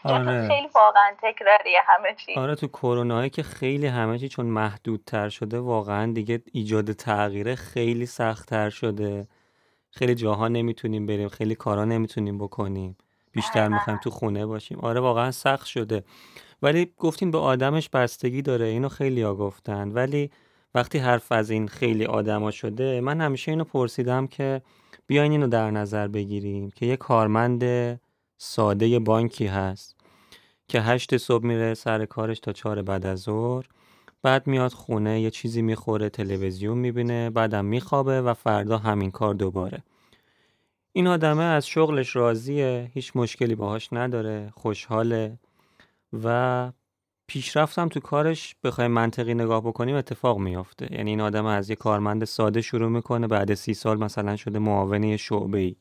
آره. 0.04 0.48
خیلی 0.48 0.68
واقعا 0.74 1.12
تکراریه 1.22 1.78
همه 1.86 2.14
چی. 2.14 2.34
آره 2.34 2.54
تو 2.54 2.68
کرونا 2.68 3.28
که 3.28 3.42
خیلی 3.42 3.86
همه 3.86 4.18
چی 4.18 4.28
چون 4.28 4.46
محدودتر 4.46 5.28
شده 5.28 5.60
واقعا 5.60 6.12
دیگه 6.12 6.42
ایجاد 6.52 6.92
تغییره 6.92 7.54
خیلی 7.54 8.06
سختتر 8.06 8.70
شده. 8.70 9.28
خیلی 9.90 10.14
جاها 10.14 10.48
نمی‌تونیم 10.48 11.06
بریم 11.06 11.28
خیلی 11.28 11.54
کارا 11.54 11.84
نمی‌تونیم 11.84 12.38
بکنیم. 12.38 12.96
بیشتر 13.32 13.68
می‌خوایم 13.68 14.00
تو 14.04 14.10
خونه 14.10 14.46
باشیم. 14.46 14.80
آره 14.80 15.00
واقعا 15.00 15.30
سخت 15.30 15.66
شده. 15.66 16.04
ولی 16.62 16.94
گفتین 16.98 17.30
به 17.30 17.38
آدمش 17.38 17.88
بستگی 17.88 18.42
داره. 18.42 18.66
اینو 18.66 18.88
خیلی 18.88 19.22
ها 19.22 19.34
گفتن. 19.34 19.92
ولی 19.92 20.30
وقتی 20.74 20.98
حرف 20.98 21.32
از 21.32 21.50
این 21.50 21.68
خیلی 21.68 22.06
آدما 22.06 22.50
شده 22.50 23.00
من 23.00 23.20
همیشه 23.20 23.50
اینو 23.50 23.64
پرسیدم 23.64 24.26
که 24.26 24.62
بیاین 25.12 25.32
اینو 25.32 25.46
در 25.46 25.70
نظر 25.70 26.08
بگیریم 26.08 26.70
که 26.70 26.86
یه 26.86 26.96
کارمند 26.96 27.64
ساده 28.38 28.98
بانکی 28.98 29.46
هست 29.46 29.96
که 30.68 30.80
هشت 30.80 31.16
صبح 31.16 31.44
میره 31.44 31.74
سر 31.74 32.04
کارش 32.04 32.40
تا 32.40 32.52
چهار 32.52 32.82
بعد 32.82 33.06
از 33.06 33.20
ظهر. 33.20 33.66
بعد 34.22 34.46
میاد 34.46 34.72
خونه 34.72 35.20
یه 35.20 35.30
چیزی 35.30 35.62
می‌خوره 35.62 36.08
تلویزیون 36.08 36.78
می‌بینه 36.78 37.30
بعدم 37.30 37.64
میخوابه 37.64 38.22
و 38.22 38.34
فردا 38.34 38.78
همین 38.78 39.10
کار 39.10 39.34
دوباره. 39.34 39.82
این 40.92 41.06
آدمه 41.06 41.42
از 41.42 41.66
شغلش 41.66 42.16
راضیه 42.16 42.90
هیچ 42.94 43.12
مشکلی 43.14 43.54
باهاش 43.54 43.88
نداره 43.92 44.52
خوشحاله 44.54 45.38
و 46.24 46.72
پیشرفتم 47.32 47.88
تو 47.88 48.00
کارش 48.00 48.56
بخوایم 48.64 48.90
منطقی 48.90 49.34
نگاه 49.34 49.60
بکنیم 49.60 49.96
اتفاق 49.96 50.38
میافته. 50.38 50.88
یعنی 50.90 51.10
این 51.10 51.20
آدم 51.20 51.46
از 51.46 51.70
یه 51.70 51.76
کارمند 51.76 52.24
ساده 52.24 52.60
شروع 52.60 52.88
می‌کنه 52.88 53.26
بعد 53.26 53.54
سی 53.54 53.74
سال 53.74 53.98
مثلا 53.98 54.36
شده 54.36 54.58
معاون 54.58 55.16
شعبه 55.16 55.58
ای 55.58 55.76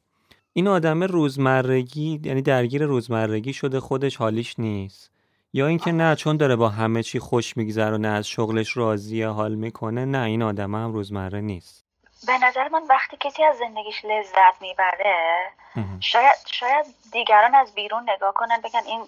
این 0.54 0.68
آدم 0.68 1.04
روزمرگی 1.04 2.22
یعنی 2.24 2.42
درگیر 2.42 2.86
روزمرگی 2.86 3.54
شده 3.54 3.80
خودش 3.80 4.18
حالیش 4.18 4.60
نیست. 4.60 5.12
یا 5.54 5.68
اینکه 5.68 5.92
نه 5.92 6.16
چون 6.16 6.38
داره 6.38 6.56
با 6.56 6.70
همه 6.70 7.04
چی 7.04 7.20
خوش 7.20 7.58
میگذره 7.58 7.98
و 7.98 8.06
از 8.06 8.28
شغلش 8.28 8.78
راضیه 8.78 9.28
حال 9.28 9.56
می‌کنه 9.56 10.06
نه 10.06 10.24
این 10.24 10.42
آدم 10.42 10.76
هم 10.76 10.94
روزمره 10.94 11.42
نیست. 11.42 11.86
به 12.28 12.34
نظر 12.48 12.68
من 12.68 12.82
وقتی 12.90 13.18
کسی 13.20 13.44
از 13.44 13.56
زندگیش 13.58 14.06
لذت 14.06 14.62
می‌بره 14.62 15.16
شاید 16.00 16.36
شاید 16.46 16.86
دیگران 17.12 17.56
از 17.56 17.74
بیرون 17.76 18.10
نگاه 18.16 18.34
کنن 18.34 18.62
بگن 18.64 18.82
این 18.88 19.02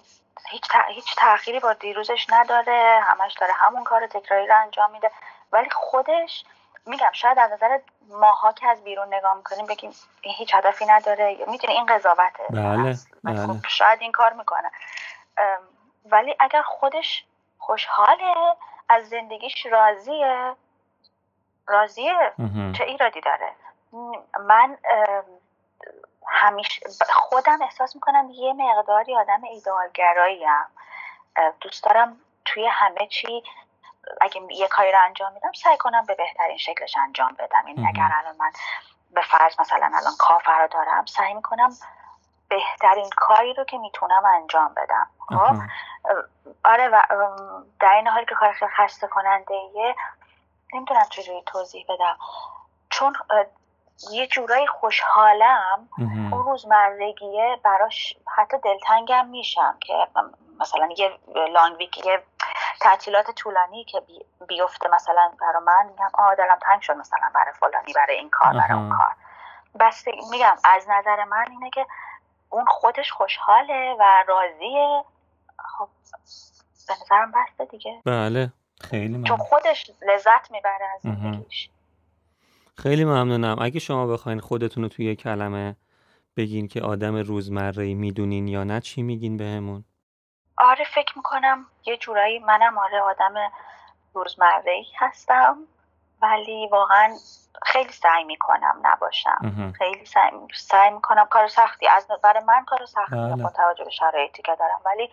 هیچ, 0.48 0.64
هیچ 0.88 1.16
تأخیری 1.16 1.60
با 1.60 1.72
دیروزش 1.72 2.26
نداره 2.30 3.00
همش 3.04 3.32
داره 3.32 3.52
همون 3.52 3.84
کار 3.84 4.06
تکراری 4.06 4.46
رو 4.46 4.60
انجام 4.60 4.90
میده. 4.90 5.10
ولی 5.52 5.70
خودش 5.70 6.44
میگم 6.86 7.10
شاید 7.12 7.38
از 7.38 7.52
نظر 7.52 7.78
ماها 8.08 8.52
که 8.52 8.68
از 8.68 8.84
بیرون 8.84 9.14
نگاه 9.14 9.36
می‌کنیم 9.36 9.66
بگیم 9.66 9.94
هیچ 10.22 10.54
هدفی 10.54 10.86
نداره. 10.86 11.36
می‌تونه 11.48 11.72
این 11.72 11.86
قضاوته. 11.86 12.44
بله, 12.50 12.96
بله. 13.24 13.46
خب 13.46 13.66
شاید 13.68 14.02
این 14.02 14.12
کار 14.12 14.32
می‌کنه. 14.32 14.70
ولی 16.04 16.36
اگر 16.40 16.62
خودش 16.62 17.24
خوشحاله 17.58 18.34
از 18.88 19.08
زندگیش 19.08 19.66
راضیه 19.66 20.56
راضیه 21.68 22.32
چه 22.78 22.84
ایرادی 22.84 23.20
داره؟ 23.20 23.52
من 24.40 24.76
همیشه 26.28 26.82
خودم 27.10 27.62
احساس 27.62 27.94
می‌کنم 27.94 28.30
یه 28.30 28.52
مقداری 28.52 29.16
آدم 29.16 29.44
ایدئالگرایی 29.44 30.44
هم 30.44 30.66
دوست 31.60 31.84
دارم 31.84 32.16
توی 32.44 32.66
همه 32.66 33.06
چی 33.06 33.42
اگه 34.20 34.42
یه 34.50 34.68
کاری 34.68 34.92
رو 34.92 34.98
انجام 35.04 35.32
میدم 35.32 35.52
سعی 35.52 35.76
کنم 35.76 36.04
به 36.06 36.14
بهترین 36.14 36.58
شکلش 36.58 36.96
انجام 36.96 37.36
بدم. 37.38 37.66
این 37.66 37.86
اگر 37.88 38.10
الان 38.12 38.36
من 38.36 38.52
به 39.10 39.20
فرض 39.20 39.60
مثلا 39.60 39.90
الان 39.94 40.12
کافر 40.18 40.60
رو 40.62 40.68
دارم 40.68 41.06
سعی 41.06 41.34
می‌کنم 41.34 41.76
بهترین 42.48 43.10
کاری 43.16 43.54
رو 43.54 43.64
که 43.64 43.78
می‌تونم 43.78 44.24
انجام 44.24 44.74
بدم. 44.74 45.06
خب؟ 45.28 45.56
آره 46.64 46.88
و 46.88 47.02
در 47.80 47.92
این 47.92 48.08
حالی 48.08 48.26
که 48.26 48.34
کار 48.34 48.52
خیلی 48.52 48.70
خسته 48.70 49.06
کننده 49.06 49.54
یه 49.74 49.94
نمی‌تونم 50.74 51.04
چجوری 51.10 51.42
توضیح 51.46 51.86
بدم. 51.88 52.16
چون 52.90 53.16
یه 54.12 54.26
جورایی 54.26 54.66
خوشحالم. 54.66 55.88
اون 55.98 56.44
روزمرگیه 56.44 57.58
براش 57.64 58.16
حتی 58.36 58.56
دلتنگم 58.58 59.26
میشم 59.26 59.76
که 59.80 59.94
مثلا 60.60 60.88
یه 60.96 61.18
لانگ 61.52 61.76
ویک 61.78 62.06
یه 62.06 62.22
تعطیلات 62.80 63.30
طولانی 63.30 63.84
که 63.84 64.02
بیفته 64.48 64.88
مثلا 64.88 65.32
برای 65.40 65.62
من 65.62 65.86
میگم 65.86 66.10
آه 66.14 66.34
دلم 66.34 66.58
تنگ 66.62 66.80
شد 66.80 66.96
مثلا 66.96 67.30
برای 67.34 67.52
فلانی 67.52 67.92
برای 67.92 68.16
این 68.16 68.30
کار 68.30 68.52
برای 68.52 68.72
اون 68.72 68.90
کار. 68.90 69.16
بس 69.80 70.04
میگم 70.30 70.56
از 70.64 70.86
نظر 70.88 71.24
من 71.24 71.44
اینه 71.50 71.70
که 71.70 71.86
اون 72.50 72.64
خودش 72.64 73.12
خوشحاله 73.12 73.96
و 73.98 74.24
راضیه. 74.26 75.04
خب 75.58 75.88
به 76.88 76.94
نظرم 77.02 77.32
بسته 77.32 77.64
دیگه. 77.64 78.02
بله. 78.06 78.52
خیلی 78.80 79.22
چون 79.22 79.36
خودش 79.36 79.90
لذت 80.02 80.50
می‌بره 80.50 80.86
از 80.94 81.00
زندگیش. 81.00 81.70
خیلی 82.76 83.04
ممنونم. 83.04 83.56
اگه 83.60 83.80
شما 83.80 84.06
بخواین 84.06 84.40
خودتون 84.40 84.82
رو 84.82 84.88
توی 84.88 85.16
کلمه 85.16 85.76
بگین 86.36 86.68
که 86.68 86.80
آدم 86.82 87.16
روزمره 87.16 87.94
می‌دونین 87.94 88.48
یا 88.48 88.64
نه 88.64 88.80
چی 88.80 89.02
میگین 89.02 89.36
بهمون؟ 89.36 89.84
آره 90.58 90.84
فکر 90.94 91.12
می‌کنم 91.16 91.66
یه 91.86 91.96
جورایی 91.96 92.38
منم 92.38 92.78
آره 92.78 93.00
آدم 93.00 93.34
روزمره 94.14 94.82
هستم 94.98 95.56
ولی 96.22 96.68
واقعا 96.72 97.14
خیلی 97.66 97.92
سعی 97.92 98.24
می‌کنم 98.24 98.80
نباشم. 98.82 99.72
خیلی 99.78 100.04
سعی, 100.04 100.30
سعی 100.54 100.90
می‌کنم 100.90 101.26
کار 101.30 101.48
سختی 101.48 101.88
از 101.88 102.08
برای 102.22 102.44
من 102.44 102.64
کار 102.64 102.86
سختی 102.86 103.16
بله. 103.16 103.42
با 103.42 103.50
توجه 103.50 103.84
به 103.84 103.90
شرایطی 103.90 104.42
که 104.42 104.56
دارم. 104.58 104.80
ولی 104.86 105.10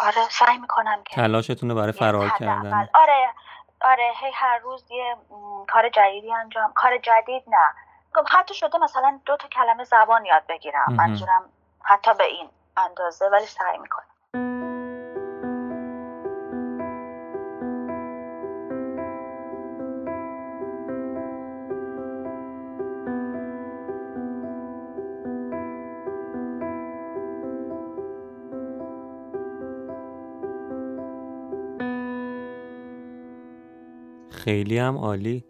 آره 0.00 0.28
سعی 0.30 0.58
می‌کنم 0.58 1.02
که 1.04 1.16
تلاشتون 1.16 1.70
رو 1.70 1.76
برای 1.76 1.92
فرار 1.92 2.28
کردن. 2.38 2.88
آره 2.94 3.28
آره 3.82 4.12
هی 4.16 4.30
هر 4.34 4.58
روز 4.58 4.90
یه 4.90 5.16
کار 5.68 5.88
جدیدی 5.88 6.34
انجام 6.34 6.72
کار 6.72 6.98
جدید 6.98 7.44
نه. 7.48 7.74
خب، 8.14 8.26
حتی 8.30 8.54
شده 8.54 8.78
مثلا 8.78 9.20
دو 9.26 9.36
تا 9.36 9.48
کلمه 9.48 9.84
زبان 9.84 10.24
یاد 10.24 10.46
بگیرم 10.48 10.92
منظورم 10.92 11.52
حتی 11.82 12.14
به 12.14 12.24
این 12.24 12.50
اندازه 12.76 13.28
ولی 13.28 13.46
سعی 13.46 13.78
می‌کنم. 13.78 14.09
خیلی 34.50 34.78
هم 34.78 34.98
عالی. 34.98 35.44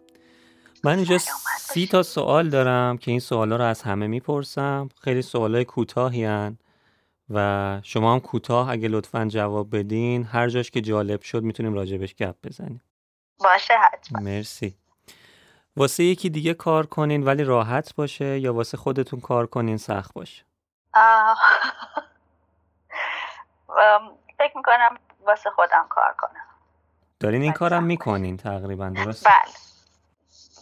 من 0.83 0.95
اینجا 0.95 1.17
سی 1.57 1.87
تا 1.87 2.03
سوال 2.03 2.49
دارم 2.49 2.97
که 2.97 3.11
این 3.11 3.19
سوالا 3.19 3.55
رو 3.55 3.63
از 3.63 3.81
همه 3.81 4.07
می‌پرسم. 4.07 4.89
خیلی 5.03 5.21
سوالای 5.21 5.65
کوتاهی 5.65 6.51
و 7.29 7.79
شما 7.83 8.13
هم 8.13 8.19
کوتاه 8.19 8.69
اگه 8.69 8.87
لطفا 8.87 9.25
جواب 9.25 9.77
بدین. 9.77 10.23
هر 10.23 10.49
جاش 10.49 10.71
که 10.71 10.81
جالب 10.81 11.21
شد 11.21 11.43
می‌تونیم 11.43 11.73
راجبش 11.73 12.15
گپ 12.15 12.35
بزنیم. 12.43 12.81
باشه 13.39 13.73
حتما. 13.73 14.21
مرسی. 14.21 14.75
واسه 15.75 16.03
یکی 16.03 16.29
دیگه 16.29 16.53
کار 16.53 16.85
کنین 16.85 17.23
ولی 17.23 17.43
راحت 17.43 17.95
باشه 17.95 18.39
یا 18.39 18.53
واسه 18.53 18.77
خودتون 18.77 19.19
کار 19.19 19.47
کنین 19.47 19.77
سخت 19.77 20.13
باشه؟ 20.13 20.43
فکر 24.37 24.57
می‌کنم 24.57 24.97
واسه 25.25 25.49
خودم 25.49 25.85
کار 25.89 26.15
کنم. 26.17 26.50
دارین 27.21 27.41
این 27.41 27.53
کارم 27.53 27.83
می‌کنین 27.83 28.37
تقریبا 28.37 28.89
درست؟ 28.89 29.27
بله. 29.27 29.53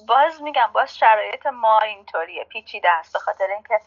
باز 0.08 0.42
میگم 0.42 0.70
باز 0.74 0.98
شرایط 0.98 1.46
ما 1.46 1.80
اینطوریه. 1.80 2.44
پیچیده 2.44 2.92
است. 2.92 3.14
به 3.14 3.20
خاطر 3.20 3.48
اینکه 3.48 3.82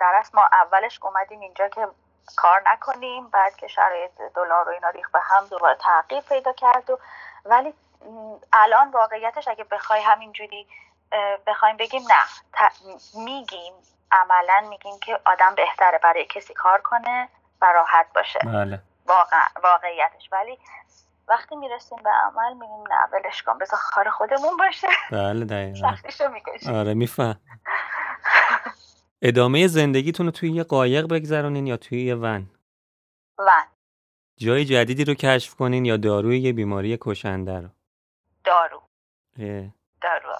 در 0.00 0.14
اصل 0.14 0.30
ما 0.34 0.48
اولش 0.52 0.98
اومدیم 1.02 1.40
اینجا 1.40 1.68
که 1.68 1.88
کار 2.36 2.62
نکنیم 2.66 3.28
بعد 3.28 3.56
که 3.56 3.68
شرایط 3.68 4.10
دلار 4.34 4.68
و 4.68 4.72
اینا 4.72 4.88
ریخ 4.88 5.10
به 5.10 5.20
هم 5.20 5.46
دوباره 5.46 5.76
تغییر 5.80 6.20
پیدا 6.20 6.52
کرد 6.52 6.90
و 6.90 6.98
ولی 7.44 7.74
الان 8.52 8.90
واقعیتش 8.90 9.48
اگه 9.48 9.64
بخوای 9.64 10.02
همینجوری 10.02 10.66
بخوایم 11.46 11.76
بگیم 11.76 12.02
نه. 12.02 12.70
میگیم 13.24 13.72
عملا 14.12 14.66
میگیم 14.68 14.98
که 14.98 15.20
آدم 15.26 15.54
بهتره 15.54 15.98
برای 15.98 16.24
کسی 16.24 16.54
کار 16.54 16.80
کنه 16.80 17.28
و 17.60 17.72
راحت 17.72 18.06
باشه. 18.14 18.38
بله. 18.38 18.80
واقع... 19.06 19.36
واقعیتش. 19.62 20.28
ولی 20.32 20.58
وقتی 21.28 21.56
می‌رسیم 21.56 21.98
به 22.04 22.10
عمل 22.10 22.52
میگیم 22.52 22.84
نه 22.90 23.08
ولش 23.12 23.42
کن 23.42 23.58
بذار 23.58 23.78
کار 23.92 24.10
خودمون 24.10 24.56
باشه. 24.56 24.88
بله 25.10 25.44
دقیقا. 25.44 25.90
می‌کشیم. 26.32 26.74
آره 26.74 26.94
میفهم. 26.94 27.40
ادامه 29.22 29.66
زندگیتون 29.66 30.26
رو 30.26 30.32
توی 30.32 30.50
یه 30.50 30.62
قایق 30.64 31.06
بگذرونین 31.06 31.66
یا 31.66 31.76
توی 31.76 32.04
یه 32.04 32.14
ون؟ 32.14 32.46
ون. 33.38 33.64
جای 34.36 34.64
جدیدی 34.64 35.04
رو 35.04 35.14
کشف 35.14 35.54
کنین 35.54 35.84
یا 35.84 35.96
داروی 35.96 36.38
یه 36.38 36.52
بیماری 36.52 36.98
کشنده 37.00 37.60
رو؟ 37.60 37.68
دارو. 38.44 38.82
اه. 39.38 39.68
دارو 40.00 40.34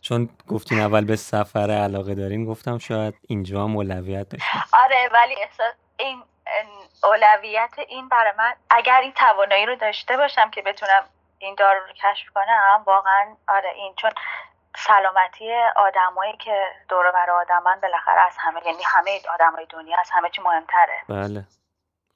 چون 0.00 0.28
گفتین 0.48 0.80
اول 0.80 1.04
به 1.04 1.16
سفر 1.16 1.70
علاقه 1.70 2.14
دارین 2.14 2.44
گفتم 2.44 2.78
شاید 2.78 3.14
اینجا 3.28 3.64
هم 3.64 3.76
اولویت 3.76 4.28
داشته 4.28 4.46
آره 4.84 5.08
ولی 5.12 5.34
احساس 5.42 5.74
این 5.98 6.22
اولویت 7.04 7.74
این 7.88 8.08
برای 8.08 8.32
من 8.38 8.54
اگر 8.70 9.00
این 9.00 9.12
توانایی 9.12 9.66
رو 9.66 9.76
داشته 9.76 10.16
باشم 10.16 10.50
که 10.50 10.62
بتونم 10.62 11.04
این 11.38 11.54
دارو 11.54 11.80
رو 11.80 11.92
کشف 11.92 12.28
کنم 12.34 12.82
واقعا 12.86 13.36
آره 13.48 13.68
این 13.76 13.94
چون 13.96 14.10
سلامتی 14.76 15.52
آدمایی 15.76 16.36
که 16.36 16.64
دور 16.88 17.10
بر 17.10 17.30
آدمن 17.30 17.80
بالاخره 17.80 18.20
از 18.20 18.32
همه 18.38 18.60
یعنی 18.66 18.82
همه 18.86 19.20
آدمای 19.34 19.66
دنیا 19.70 19.96
از 20.00 20.10
همه 20.12 20.30
چی 20.30 20.42
مهمتره. 20.42 21.02
بله. 21.08 21.44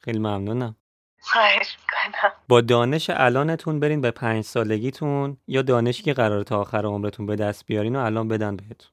خیلی 0.04 0.18
ممنونم. 0.18 0.76
خواهش 1.20 1.76
می‌کنم. 1.80 2.32
با 2.48 2.60
دانش 2.60 3.10
الانتون 3.10 3.80
برین 3.80 4.00
به 4.00 4.10
پنج 4.10 4.44
سالگیتون 4.44 5.36
یا 5.46 5.62
دانشی 5.62 6.02
که 6.02 6.12
قرار 6.12 6.42
تا 6.42 6.60
آخر 6.60 6.86
عمرتون 6.86 7.26
به 7.26 7.36
دست 7.36 7.66
بیارین 7.66 7.96
و 7.96 8.04
الان 8.04 8.28
بدن 8.28 8.56
بهتون؟ 8.56 8.90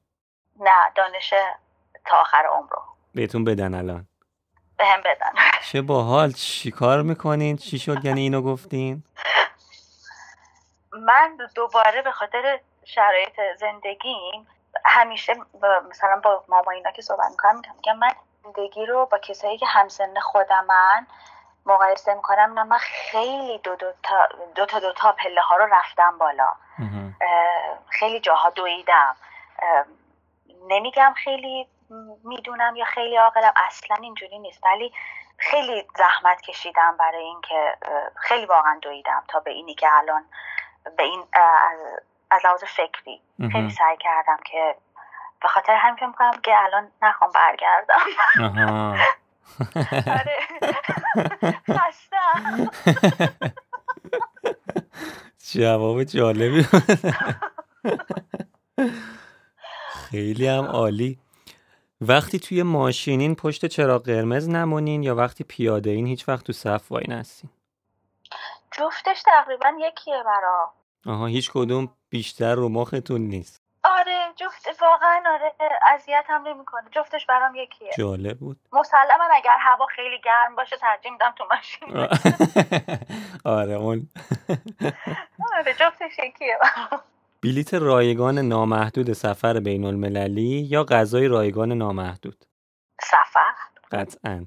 نه 0.60 0.92
دانش 0.94 1.34
تا 2.04 2.16
آخر 2.16 2.46
عمر 2.52 2.70
رو 2.70 2.82
بهتون 3.14 3.44
بدن 3.44 3.74
الان. 3.74 4.08
بهم 4.76 5.00
بدن. 5.00 5.32
چه 5.62 5.82
باحال. 5.82 6.32
چی 6.32 6.70
کار 6.70 7.02
می‌کنین؟ 7.02 7.56
چی 7.56 7.78
شد؟ 7.78 8.04
یعنی 8.04 8.20
اینو 8.20 8.42
گفتین؟ 8.42 9.04
من 10.92 11.36
دوباره 11.54 12.02
به 12.02 12.12
خاطر 12.12 12.60
شرایط 12.84 13.40
زندگیم 13.60 14.46
همیشه 14.84 15.34
با 15.60 15.82
مثلا 15.90 16.20
با 16.24 16.44
ماما 16.48 16.70
اینا 16.70 16.90
که 16.90 17.02
صحبت 17.02 17.30
می‌کنم 17.30 17.62
میگم 17.76 17.96
من 17.96 18.10
زندگی 18.44 18.86
رو 18.86 19.06
با 19.06 19.18
کسایی 19.18 19.58
که 19.58 19.66
همسن 19.66 20.20
خودمن 20.20 21.06
مقایسه 21.66 22.14
می‌کنم. 22.14 22.58
نه 22.58 22.62
من 22.62 22.78
خیلی 22.78 23.58
دو 23.58 23.76
دو 23.76 23.92
تا 24.02 24.28
دو 24.54 24.66
تا, 24.66 24.78
دو 24.78 24.92
تا 24.92 25.12
پله 25.12 25.40
ها 25.40 25.56
رو 25.56 25.68
رفتم 25.72 26.18
بالا. 26.18 26.52
خیلی 27.88 28.20
جاها 28.20 28.50
دویدم. 28.50 29.16
نمیگم 30.68 31.14
خیلی 31.24 31.66
می‌دونم 32.24 32.76
یا 32.76 32.84
خیلی 32.84 33.16
عاقلم. 33.16 33.52
اصلا 33.56 33.96
اینجوری 34.00 34.38
نیست. 34.38 34.64
ولی 34.64 34.92
خیلی 35.38 35.84
زحمت 35.98 36.40
کشیدم 36.40 36.96
برای 36.98 37.24
اینکه 37.24 37.76
خیلی 38.16 38.46
واقعا 38.46 38.78
دویدم 38.82 39.24
تا 39.28 39.40
به 39.40 39.50
اینی 39.50 39.74
که 39.74 39.88
الان 39.92 40.24
به 40.96 41.02
این 41.02 41.24
از 42.30 42.44
لحاظ 42.44 42.64
فکری 42.64 43.20
خیلی 43.52 43.70
سعی 43.70 43.96
کردم 43.96 44.38
که 44.44 44.76
به 45.42 45.48
خاطر 45.48 45.74
همین 45.74 45.96
فکر 45.96 46.06
می‌کنم 46.06 46.40
که 46.42 46.54
الان 46.58 46.90
نخوام 47.02 47.30
برگردم. 47.34 48.00
آره. 50.18 50.38
خستم 51.70 52.70
جواب 55.52 56.04
جالبی 56.04 56.66
خیلی 60.10 60.48
هم 60.48 60.64
عالی. 60.64 61.18
وقتی 62.00 62.38
توی 62.38 62.62
ماشینین 62.62 63.34
پشت 63.34 63.66
چراغ 63.66 64.02
قرمز 64.02 64.48
نمونین 64.48 65.02
یا 65.02 65.14
وقتی 65.14 65.44
پیاده 65.44 65.90
این 65.90 66.06
هیچ 66.06 66.28
وقت 66.28 66.44
تو 66.44 66.52
صف 66.52 66.92
وای 66.92 67.04
نستین؟ 67.08 67.50
جفتش 68.72 69.22
تقریبا 69.22 69.72
یکیه 69.80 70.22
برا. 70.26 70.72
آها 71.06 71.26
هیچ 71.26 71.50
کدوم 71.50 71.88
بیشتر 72.10 72.54
رو 72.54 72.68
مختون 72.68 73.20
نیست. 73.20 73.62
آره 73.84 74.32
جفت 74.36 74.82
واقعا 74.82 75.22
آره 75.34 75.52
اذیت 75.94 76.24
هم 76.28 76.42
نمی‌کنه. 76.48 76.82
جفتش 76.90 77.26
برام 77.26 77.54
یکیه. 77.54 77.90
جالب 77.98 78.38
بود. 78.38 78.56
مسلما 78.72 79.24
اگر 79.34 79.56
هوا 79.60 79.86
خیلی 79.86 80.20
گرم 80.24 80.56
باشه 80.56 80.76
ترجیح 80.76 81.12
میدم 81.12 81.34
تو 81.38 81.44
ماشین 81.50 82.08
آره 83.58 83.72
اون. 83.74 84.08
آره 85.56 85.74
جفتش 85.74 86.18
یکیه 86.18 86.58
بلیت 87.42 87.74
رایگان 87.74 88.38
نامحدود 88.38 89.12
سفر 89.12 89.60
بین 89.60 89.84
المللی 89.84 90.66
یا 90.70 90.84
غذای 90.84 91.28
رایگان 91.28 91.72
نامحدود؟ 91.72 92.44
سفر؟ 93.02 93.54
قطعا. 93.92 94.46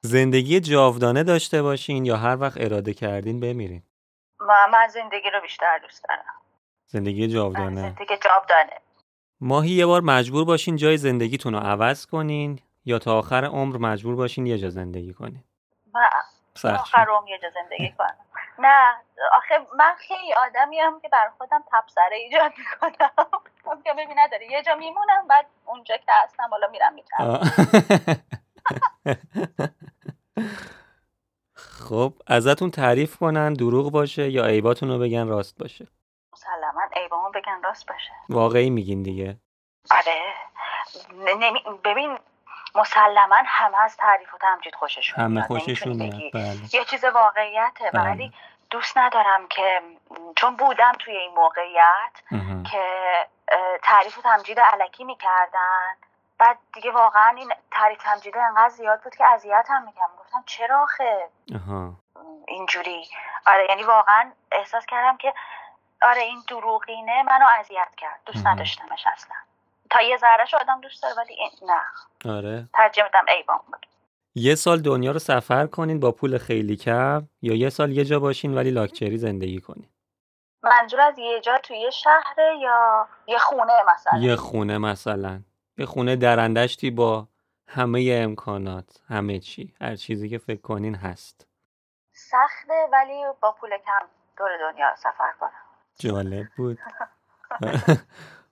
زندگی 0.00 0.60
جاودانه 0.60 1.22
داشته 1.22 1.62
باشین 1.62 2.04
یا 2.04 2.16
هر 2.16 2.36
وقت 2.40 2.60
اراده 2.60 2.94
کردین 2.94 3.40
بمیرین؟ 3.40 3.82
من 4.40 4.88
زندگی 4.88 5.30
رو 5.34 5.40
بیشتر 5.40 5.78
دوست 5.82 6.04
دارم. 6.08 6.24
زندگی 6.86 7.28
جاودانه. 7.28 7.80
زندگی 7.80 8.16
جاودانه. 8.24 8.80
ماهی 9.40 9.70
یه 9.70 9.86
بار 9.86 10.00
مجبور 10.00 10.44
باشین 10.44 10.76
جای 10.76 10.96
زندگیتون 10.96 11.54
رو 11.54 11.58
عوض 11.60 12.06
کنین 12.06 12.58
یا 12.84 12.98
تا 12.98 13.18
آخر 13.18 13.44
عمر 13.44 13.76
مجبور 13.76 14.16
باشین 14.16 14.46
یه 14.46 14.58
جا 14.58 14.70
زندگی 14.70 15.12
کنین؟ 15.12 15.44
من 15.94 16.02
آخر 16.64 17.06
عمر 17.10 17.28
یه 17.28 17.38
جا 17.38 17.50
زندگی 17.50 17.92
کنم. 17.98 18.16
نه 18.58 18.94
آخه 19.32 19.66
من 19.78 19.94
خیلی 19.98 20.34
آدمی 20.34 20.78
هم 20.80 21.00
که 21.00 21.08
بر 21.08 21.30
خودم 21.38 21.64
تبصره 21.72 22.16
ایجاد 22.16 22.52
می‌کنم. 22.58 23.10
که 23.84 23.92
ببین 23.92 24.18
نداره 24.18 24.50
یه 24.50 24.62
جا 24.62 24.74
میمونم 24.74 25.28
بعد 25.28 25.46
اونجا 25.64 25.96
که 25.96 26.12
هستم 26.24 26.50
بالا 26.50 26.68
میرم 26.68 26.94
میترم 26.94 27.40
خب 31.54 32.12
ازتون 32.26 32.70
تعریف 32.70 33.16
کنن 33.16 33.52
دروغ 33.52 33.92
باشه 33.92 34.30
یا 34.30 34.44
عیباتون 34.44 34.88
رو 34.88 34.98
بگن 34.98 35.28
راست 35.28 35.58
باشه. 35.58 35.88
مسلما 36.32 36.82
عیبامون 36.96 37.32
بگن 37.32 37.62
راست 37.64 37.88
باشه. 37.88 38.12
واقعی 38.28 38.70
میگین 38.70 39.02
دیگه. 39.02 39.36
آره. 39.90 40.22
نمی... 41.36 41.60
ببین 41.84 42.18
مسلما 42.74 43.36
همه 43.46 43.78
از 43.78 43.96
تعریف 43.96 44.34
و 44.34 44.38
تمجید 44.38 44.74
خوششون 44.74 45.24
همه 45.24 45.42
خوششون 45.42 45.98
بله. 45.98 46.58
یه 46.72 46.84
چیز 46.84 47.04
واقعیته 47.04 47.90
بله. 47.90 48.10
ولی 48.10 48.32
دوست 48.70 48.98
ندارم 48.98 49.48
که 49.48 49.82
چون 50.36 50.56
بودم 50.56 50.92
توی 50.98 51.16
این 51.16 51.34
موقعیت 51.34 52.12
که 52.70 52.86
تعریف 53.82 54.18
و 54.18 54.22
تمجید 54.22 54.60
علکی 54.60 55.04
می‌کردن. 55.04 55.96
بعد 56.38 56.58
دیگه 56.72 56.90
واقعا 56.90 57.34
این 57.36 57.52
تعریف 57.70 58.02
تمجیده 58.02 58.42
انقدر 58.42 58.68
زیاد 58.68 59.02
بود 59.02 59.16
که 59.16 59.26
اذیت 59.26 59.66
هم 59.68 59.84
میگم 59.84 60.08
گفتم 60.18 60.42
چرا 60.46 60.82
آخه؟ 60.82 61.28
اینجوری. 62.48 63.08
آره 63.46 63.66
یعنی 63.68 63.82
واقعا 63.82 64.32
احساس 64.52 64.86
کردم 64.86 65.16
که 65.16 65.34
آره 66.02 66.20
این 66.20 66.42
دروغینه 66.48 67.22
منو 67.22 67.46
اذیت 67.60 67.94
کرد. 67.96 68.20
دوست 68.26 68.46
نداشتمش 68.46 69.06
اصلا. 69.06 69.36
تا 69.94 70.02
یه 70.02 70.16
ذرهش 70.16 70.54
آدم 70.54 70.80
دوست 70.80 71.02
داره 71.02 71.14
ولی 71.14 71.36
نه. 71.62 72.32
آره. 72.32 72.68
ترجمه 72.74 73.04
میدم 73.04 73.24
ایوان 73.36 73.58
بود 73.66 73.86
یه 74.34 74.54
سال 74.54 74.80
دنیا 74.80 75.12
رو 75.12 75.18
سفر 75.18 75.66
کنین 75.66 76.00
با 76.00 76.12
پول 76.12 76.38
خیلی 76.38 76.76
کم 76.76 77.28
یا 77.42 77.54
یه 77.54 77.70
سال 77.70 77.92
یه 77.92 78.04
جا 78.04 78.20
باشین 78.20 78.54
ولی 78.54 78.70
لاکچری 78.70 79.18
زندگی 79.18 79.60
کنین؟ 79.60 79.88
منظور 80.62 81.00
از 81.00 81.18
یه 81.18 81.40
جا 81.40 81.58
توی 81.58 81.78
یه 81.78 81.90
شهر 81.90 82.34
یا 82.60 83.08
یه 83.26 83.38
خونه 83.38 83.72
مثلا؟ 83.94 84.18
یه 84.18 84.36
خونه 84.36 84.78
مثلا. 84.78 85.40
یه 85.78 85.86
خونه 85.86 86.16
درندشتی 86.16 86.90
با 86.90 87.28
همه 87.68 88.20
امکانات 88.24 89.00
همه 89.08 89.38
چی. 89.38 89.74
هر 89.80 89.96
چیزی 89.96 90.28
که 90.28 90.38
فکر 90.38 90.60
کنین 90.60 90.94
هست. 90.94 91.46
سخته 92.12 92.88
ولی 92.92 93.22
با 93.40 93.52
پول 93.60 93.70
کم 93.70 94.06
دور 94.38 94.50
دنیا 94.58 94.96
سفر 94.96 95.32
کنم. 95.40 95.50
جالب 95.98 96.46
بود. 96.56 96.78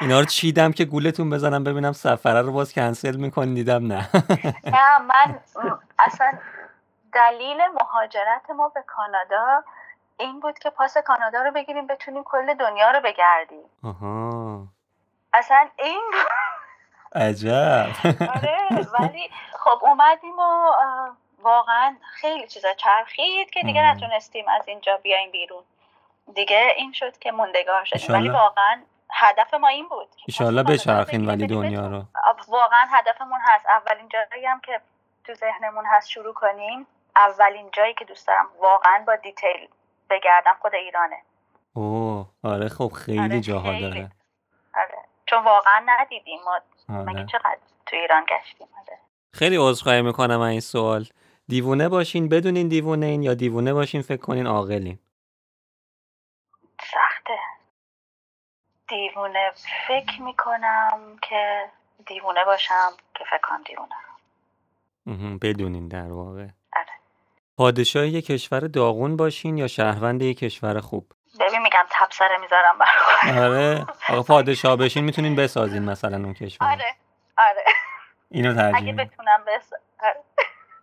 اینا 0.00 0.20
رو 0.20 0.26
چیدم 0.26 0.72
که 0.72 0.84
گولتون 0.84 1.30
بزنم 1.30 1.64
ببینم 1.64 1.92
سفره 1.92 2.40
رو 2.42 2.52
باز 2.52 2.72
کنسل 2.72 3.16
می‌کنی؟ 3.16 3.54
دیدم 3.54 3.86
نه. 3.86 4.08
نه 4.76 4.98
من 4.98 5.38
اصلا 5.98 6.32
دلیل 7.12 7.58
مهاجرت 7.80 8.50
ما 8.56 8.68
به 8.68 8.82
کانادا 8.86 9.64
این 10.18 10.40
بود 10.40 10.58
که 10.58 10.70
پاس 10.70 10.96
کانادا 10.98 11.42
رو 11.42 11.50
بگیریم 11.52 11.86
بتونیم 11.86 12.22
کل 12.24 12.54
دنیا 12.54 12.90
رو 12.90 13.00
بگردیم. 13.00 13.64
آها. 13.84 14.66
اصلا 15.32 15.68
این 15.78 16.02
عجب. 17.14 17.86
آره 18.36 18.58
ولی 19.00 19.30
خب 19.52 19.78
اومدیم 19.82 20.38
و 20.38 20.72
واقعا 21.42 21.96
خیلی 22.14 22.46
چیزا 22.46 22.68
چرخید 22.76 23.50
که 23.50 23.60
دیگه 23.62 23.82
نتونستیم 23.82 24.44
از 24.48 24.68
اینجا 24.68 24.96
بیایم 25.02 25.30
بیرون. 25.30 25.62
دیگه 26.34 26.74
این 26.76 26.92
شد 26.92 27.18
که 27.18 27.32
موندگار 27.32 27.84
شدیم. 27.84 28.14
ولی. 28.16 28.28
واقعا 28.28 28.80
هدف 29.12 29.54
ما 29.54 29.68
این 29.68 29.88
بود 29.88 30.08
ایشالله 30.26 30.62
بچرخین 30.62 31.26
ولی 31.26 31.46
دنیا 31.46 31.86
رو. 31.86 32.04
واقعا 32.48 32.86
هدفمون 32.90 33.40
هست. 33.42 33.66
اولین 33.66 34.08
جایی 34.08 34.46
هم 34.46 34.60
که 34.60 34.80
تو 35.24 35.34
ذهنمون 35.34 35.84
هست 35.86 36.08
شروع 36.08 36.34
کنیم 36.34 36.86
اولین 37.16 37.70
جایی 37.72 37.94
که 37.94 38.04
دوست 38.04 38.26
دارم 38.26 38.46
واقعا 38.60 39.04
با 39.06 39.16
دیتیل 39.16 39.68
بگردم 40.10 40.56
خود 40.60 40.74
ایرانه. 40.74 41.22
اوه 41.74 42.26
آره 42.44 42.68
خب 42.68 42.88
خیلی 42.88 43.20
آره، 43.20 43.40
جاها 43.40 43.70
خیلی. 43.72 43.80
داره. 43.80 44.10
آره 44.74 44.98
چون 45.26 45.44
واقعا 45.44 45.82
ندیدیم. 45.86 46.38
ما 46.44 46.60
مگه 46.88 47.18
آره. 47.18 47.26
چقدر 47.26 47.58
تو 47.86 47.96
ایران 47.96 48.24
گشتیم؟ 48.24 48.68
آره. 48.78 48.98
خیلی 49.34 49.56
عذرخواهی 49.60 50.02
می‌کنم 50.02 50.40
این 50.40 50.60
سوال. 50.60 51.04
دیوونه 51.48 51.88
باشین 51.88 52.28
بدونین 52.28 52.68
دیوونه 52.68 53.06
این 53.06 53.22
یا 53.22 53.34
دیوونه 53.34 53.72
باشین 53.72 54.02
فکر 54.02 54.20
کنین 54.20 54.46
عاقلین 54.46 54.98
سخته 56.80 57.38
دیوونه 58.90 59.52
فکر 59.88 60.22
می‌کنم 60.22 61.16
که 61.22 61.70
دیوونه 62.06 62.44
باشم 62.44 62.90
که 63.14 63.24
فکر 63.24 63.40
کنم 63.42 63.62
دیوونه 63.62 63.94
بدونین 65.42 65.88
در 65.88 66.12
واقع 66.12 66.46
آره. 66.76 66.86
پادشاه 67.56 68.06
یک 68.06 68.26
کشور 68.26 68.60
داغون 68.60 69.16
باشین 69.16 69.58
یا 69.58 69.66
شهروند 69.66 70.22
یک 70.22 70.38
کشور 70.38 70.80
خوب 70.80 71.12
ببین 71.40 71.62
میگم 71.62 71.86
تبصره 71.90 72.38
می‌ذارم 72.38 72.78
برای 72.78 73.38
آره 73.38 73.86
آقا 74.08 74.22
پادشاه 74.22 74.76
بشین 74.76 75.04
می‌تونین 75.04 75.36
بسازین 75.36 75.84
مثلا 75.84 76.16
اون 76.16 76.34
کشور 76.34 76.66
آره 76.72 76.94
آره 77.38 77.64
اینو 78.30 78.54
ترجیح 78.54 78.78
اگه. 78.78 78.92
بتونم 78.92 79.44
بس 79.46 79.72
آره. 80.02 80.24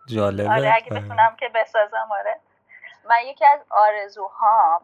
جالبه 0.06 0.50
آره 0.50 0.74
اگه 0.74 0.90
آره. 0.90 1.00
بتونم 1.00 1.36
که 1.36 1.48
بسازم 1.54 2.08
آره 2.20 2.40
من 3.08 3.16
یکی 3.26 3.46
از 3.46 3.60
آرزوهام 3.70 4.80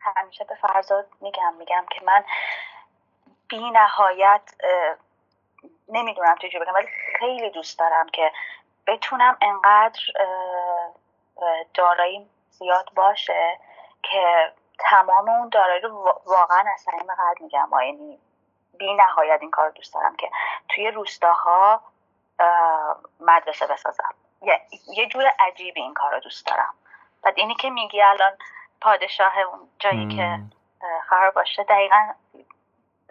همیشه 0.00 0.44
به 0.44 0.54
فرزاد 0.54 1.06
میگم 1.20 1.54
میگم 1.54 1.86
که 1.90 2.04
من 2.04 2.24
بی 3.48 3.70
نهایت 3.70 4.54
نمی‌دونم 5.88 6.36
چجوری 6.36 6.58
بگم 6.58 6.74
ولی 6.74 6.88
خیلی 7.18 7.50
دوست 7.50 7.78
دارم 7.78 8.08
که 8.08 8.32
بتونم 8.86 9.36
انقدر 9.40 10.00
داراییم 11.74 12.30
زیاد 12.50 12.90
باشه 12.94 13.58
که 14.02 14.52
تمام 14.78 15.28
اون 15.28 15.48
دارایی 15.48 15.80
رو 15.80 15.88
وا- 15.90 16.22
واقعا 16.26 16.64
از 16.74 16.80
صمیم 16.80 17.14
قلب 17.14 17.40
میگم. 17.40 17.70
یعنی 17.72 18.18
بی 18.78 18.94
نهایت 18.94 19.38
این 19.40 19.50
کار 19.50 19.70
دوست 19.70 19.94
دارم 19.94 20.16
که 20.16 20.30
توی 20.68 20.90
روستاها 20.90 21.82
اه، 22.38 22.96
مدرسه 23.20 23.66
بسازم. 23.66 24.14
یه 24.96 25.06
جور 25.06 25.32
عجیبی 25.38 25.80
این 25.82 25.94
کار 25.94 26.12
رو 26.12 26.20
دوست 26.20 26.46
دارم. 26.46 26.74
بعد 27.22 27.34
اینی 27.36 27.54
که 27.54 27.70
میگی 27.70 28.02
الان 28.02 28.32
پادشاه 28.80 29.32
اون 29.38 29.68
جایی 29.78 30.08
که 30.08 30.22
مم. 30.22 30.50
اه، 30.80 31.02
قرار 31.10 31.30
باشه. 31.30 31.64
دقیقا 31.64 32.12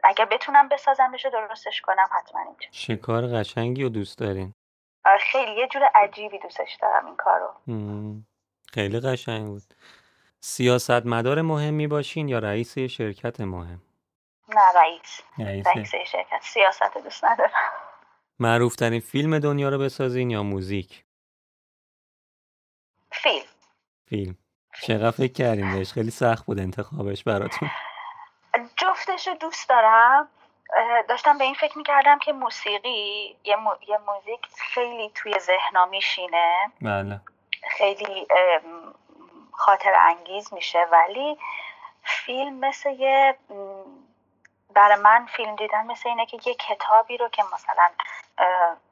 اگه 0.03 0.25
بتونم 0.25 0.69
بسازمش 0.69 1.25
و 1.25 1.29
درستش 1.29 1.81
کنم 1.81 2.07
حتما 2.11 2.41
اینجا. 2.41 2.67
شکار 2.71 3.27
قشنگی 3.27 3.83
رو 3.83 3.89
دوست 3.89 4.19
دارین. 4.19 4.53
آره، 5.05 5.17
خیلی 5.17 5.51
یه 5.51 5.67
جور 5.67 5.83
عجیبی 5.95 6.39
دوستش 6.39 6.77
دارم 6.81 7.05
این 7.05 7.15
کار 7.15 7.39
رو 7.39 7.73
مم. 7.73 8.25
خیلی 8.73 8.99
قشنگ 8.99 9.45
بود. 9.47 9.63
سیاستمدار 10.41 11.41
مهمی 11.41 11.87
باشین 11.87 12.27
یا 12.27 12.39
رئیس 12.39 12.79
شرکت 12.79 13.41
مهم؟ 13.41 13.81
نه 14.49 14.61
رئیس. 14.75 15.21
رئیس. 15.37 15.67
رئیس 15.67 15.95
شرکت. 15.95 16.41
سیاست 16.41 16.97
دوست 17.03 17.25
ندارم. 17.25 17.51
معروف 18.39 18.75
ترین 18.75 18.99
فیلم 18.99 19.39
دنیا 19.39 19.69
رو 19.69 19.77
بسازین 19.77 20.29
یا 20.29 20.43
موزیک؟ 20.43 21.05
فیلم. 23.11 23.45
فیلم. 24.05 24.37
چقدر 24.81 25.11
فکر 25.11 25.33
کردین 25.33 25.71
بهش؟ 25.71 25.93
خیلی 25.93 26.11
سخت 26.11 26.45
بود 26.45 26.59
انتخابش 26.59 27.23
براتون. 27.23 27.71
جفتش 28.77 29.27
رو 29.27 29.33
دوست 29.33 29.69
دارم. 29.69 30.27
داشتم 31.09 31.37
به 31.37 31.43
این 31.43 31.53
فکر 31.53 31.77
می‌کردم 31.77 32.19
که 32.19 32.33
موسیقی 32.33 33.35
یه, 33.43 33.55
مو- 33.55 33.75
یه 33.87 33.97
موزیک 33.97 34.39
خیلی 34.57 35.11
توی 35.15 35.39
ذهنا 35.39 35.85
میشینه. 35.85 36.71
بله. 36.81 37.21
خیلی 37.69 38.27
خاطر 39.51 39.93
انگیز 39.95 40.53
میشه. 40.53 40.87
ولی 40.91 41.37
فیلم 42.03 42.53
مثل 42.53 42.89
یه 42.89 43.35
برای 44.73 44.95
من 45.01 45.25
فیلم 45.25 45.55
دیدن 45.55 45.85
مثل 45.85 46.09
اینه 46.09 46.25
که 46.25 46.39
یه 46.45 46.53
کتابی 46.55 47.17
رو 47.17 47.29
که 47.29 47.43
مثلا 47.53 47.89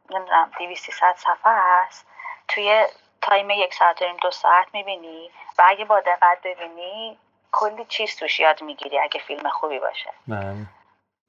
نمی‌دونم 0.09 0.51
200 0.59 0.91
صفحه 0.91 1.37
هست 1.45 2.07
توی 2.47 2.85
تایم 3.21 3.49
یک 3.49 3.73
ساعت 3.73 4.01
نیم 4.01 4.17
دو 4.21 4.31
ساعت 4.31 4.67
می‌بینی. 4.73 5.29
و 5.57 5.63
اگه 5.67 5.85
با 5.85 5.99
دقت 5.99 6.37
ببینی 6.45 7.17
کلی 7.51 7.85
چیز 7.89 8.15
توش 8.15 8.39
یاد 8.39 8.63
می‌گیری 8.63 8.99
اگه 8.99 9.19
فیلم 9.27 9.49
خوبی 9.49 9.79
باشه. 9.79 10.09
بله. 10.27 10.65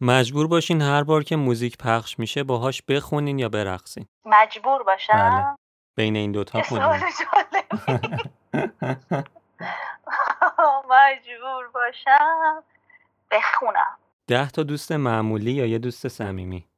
مجبور 0.00 0.48
باشین 0.48 0.82
هر 0.82 1.02
بار 1.02 1.24
که 1.24 1.36
موزیک 1.36 1.78
پخش 1.78 2.18
میشه 2.18 2.44
باهاش 2.44 2.82
بخونین 2.82 3.38
یا 3.38 3.48
برقصین. 3.48 4.06
مجبور 4.24 4.82
باشم. 4.82 5.56
بین 5.96 6.16
این 6.16 6.32
دوتا 6.32 6.60
جالبی. 6.60 7.04
مجبور 10.90 11.68
باشم. 11.74 12.62
بخونم. 13.30 13.98
ده 14.26 14.50
تا 14.50 14.62
دوست 14.62 14.92
معمولی 14.92 15.52
یا 15.52 15.66
یه 15.66 15.78
دوست 15.78 16.08
صمیمی؟ 16.08 16.68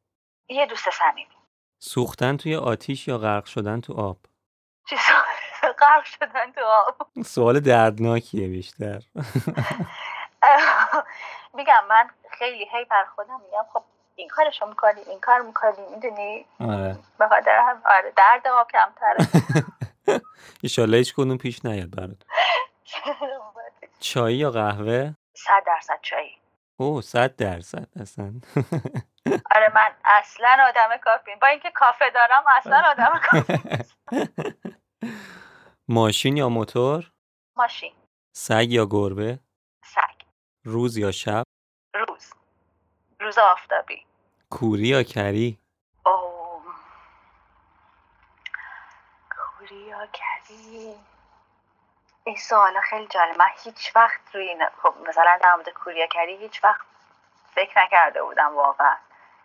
یه 0.48 0.66
دوست 0.66 0.90
صمیمی. 0.90 1.36
سوختن 1.82 2.36
توی 2.36 2.56
آتیش 2.56 3.08
یا 3.08 3.18
غرق 3.18 3.44
شدن 3.44 3.80
تو 3.80 3.94
آب؟ 4.00 4.16
سوال 4.96 5.72
غرق 5.72 6.04
شدن 6.04 6.52
تو 6.52 6.60
آب. 6.64 7.22
سوال 7.24 7.60
دردناکیه 7.60 8.48
بیشتر. 8.48 9.02
میگم 11.54 11.84
من 11.88 12.10
خیلی 12.38 12.68
هی 12.72 12.84
بر 12.84 13.04
خودم 13.14 13.40
میگم 13.44 13.64
خب 13.72 13.82
این 14.16 14.28
کارشو 14.28 14.66
می‌کنی 14.66 15.00
این 15.00 15.20
کار 15.20 15.40
می‌کنی 15.40 15.86
می‌دونی؟ 15.94 16.46
آره. 16.60 16.96
به 17.18 17.28
خاطر 17.28 17.58
هم 17.58 17.82
آره 17.84 18.12
درد 18.16 18.48
آب 18.48 18.68
کمتره. 18.70 19.26
ایشالله 20.62 20.96
هیچ 20.96 21.14
کدوم 21.14 21.38
پیش 21.38 21.64
نیاد 21.64 21.90
برات. 21.90 22.16
چای 24.00 24.34
یا 24.34 24.50
قهوه؟ 24.50 25.14
صد 25.34 25.62
درصد 25.66 25.98
چایی. 26.02 26.36
اوه 26.76 27.02
صد 27.02 27.36
درصد 27.36 27.86
اصلا. 28.00 28.32
آره 29.56 29.72
من 29.74 29.90
اصلا 30.04 30.56
آدم 30.68 30.96
کافی 31.04 31.30
با 31.42 31.46
اینکه 31.46 31.70
کافه 31.70 32.04
دارم 32.10 32.44
اصلا 32.56 32.82
آدم 32.90 33.20
کافی 33.30 33.84
ماشین 35.92 36.36
یا 36.36 36.48
موتور؟ 36.48 37.10
ماشین. 37.56 37.92
سگ 38.32 38.66
یا 38.72 38.86
گربه؟ 38.90 39.38
سگ. 39.84 40.26
روز 40.64 40.96
یا 40.96 41.10
شب؟ 41.12 41.42
روز. 41.94 42.32
روز 43.20 43.38
آفتابی. 43.38 44.06
کوری 44.50 44.88
یا 44.88 45.02
کری؟ 45.02 45.58
اوه. 46.06 46.62
کوریا 49.30 50.06
کری. 50.06 50.94
این 52.24 52.36
سوالا 52.36 52.80
خیلی 52.80 53.06
جالب. 53.06 53.38
من 53.38 53.48
هیچ 53.64 53.96
وقت 53.96 54.34
روی 54.34 54.48
این 54.48 54.62
خب 54.82 54.94
مثلا 55.08 55.38
در 55.42 55.54
مورد 55.54 55.68
کوریا 55.68 56.06
کری 56.06 56.36
هیچ 56.36 56.64
وقت 56.64 56.86
فکر 57.54 57.84
نکرده 57.84 58.22
بودم 58.22 58.56
واقعا. 58.56 58.96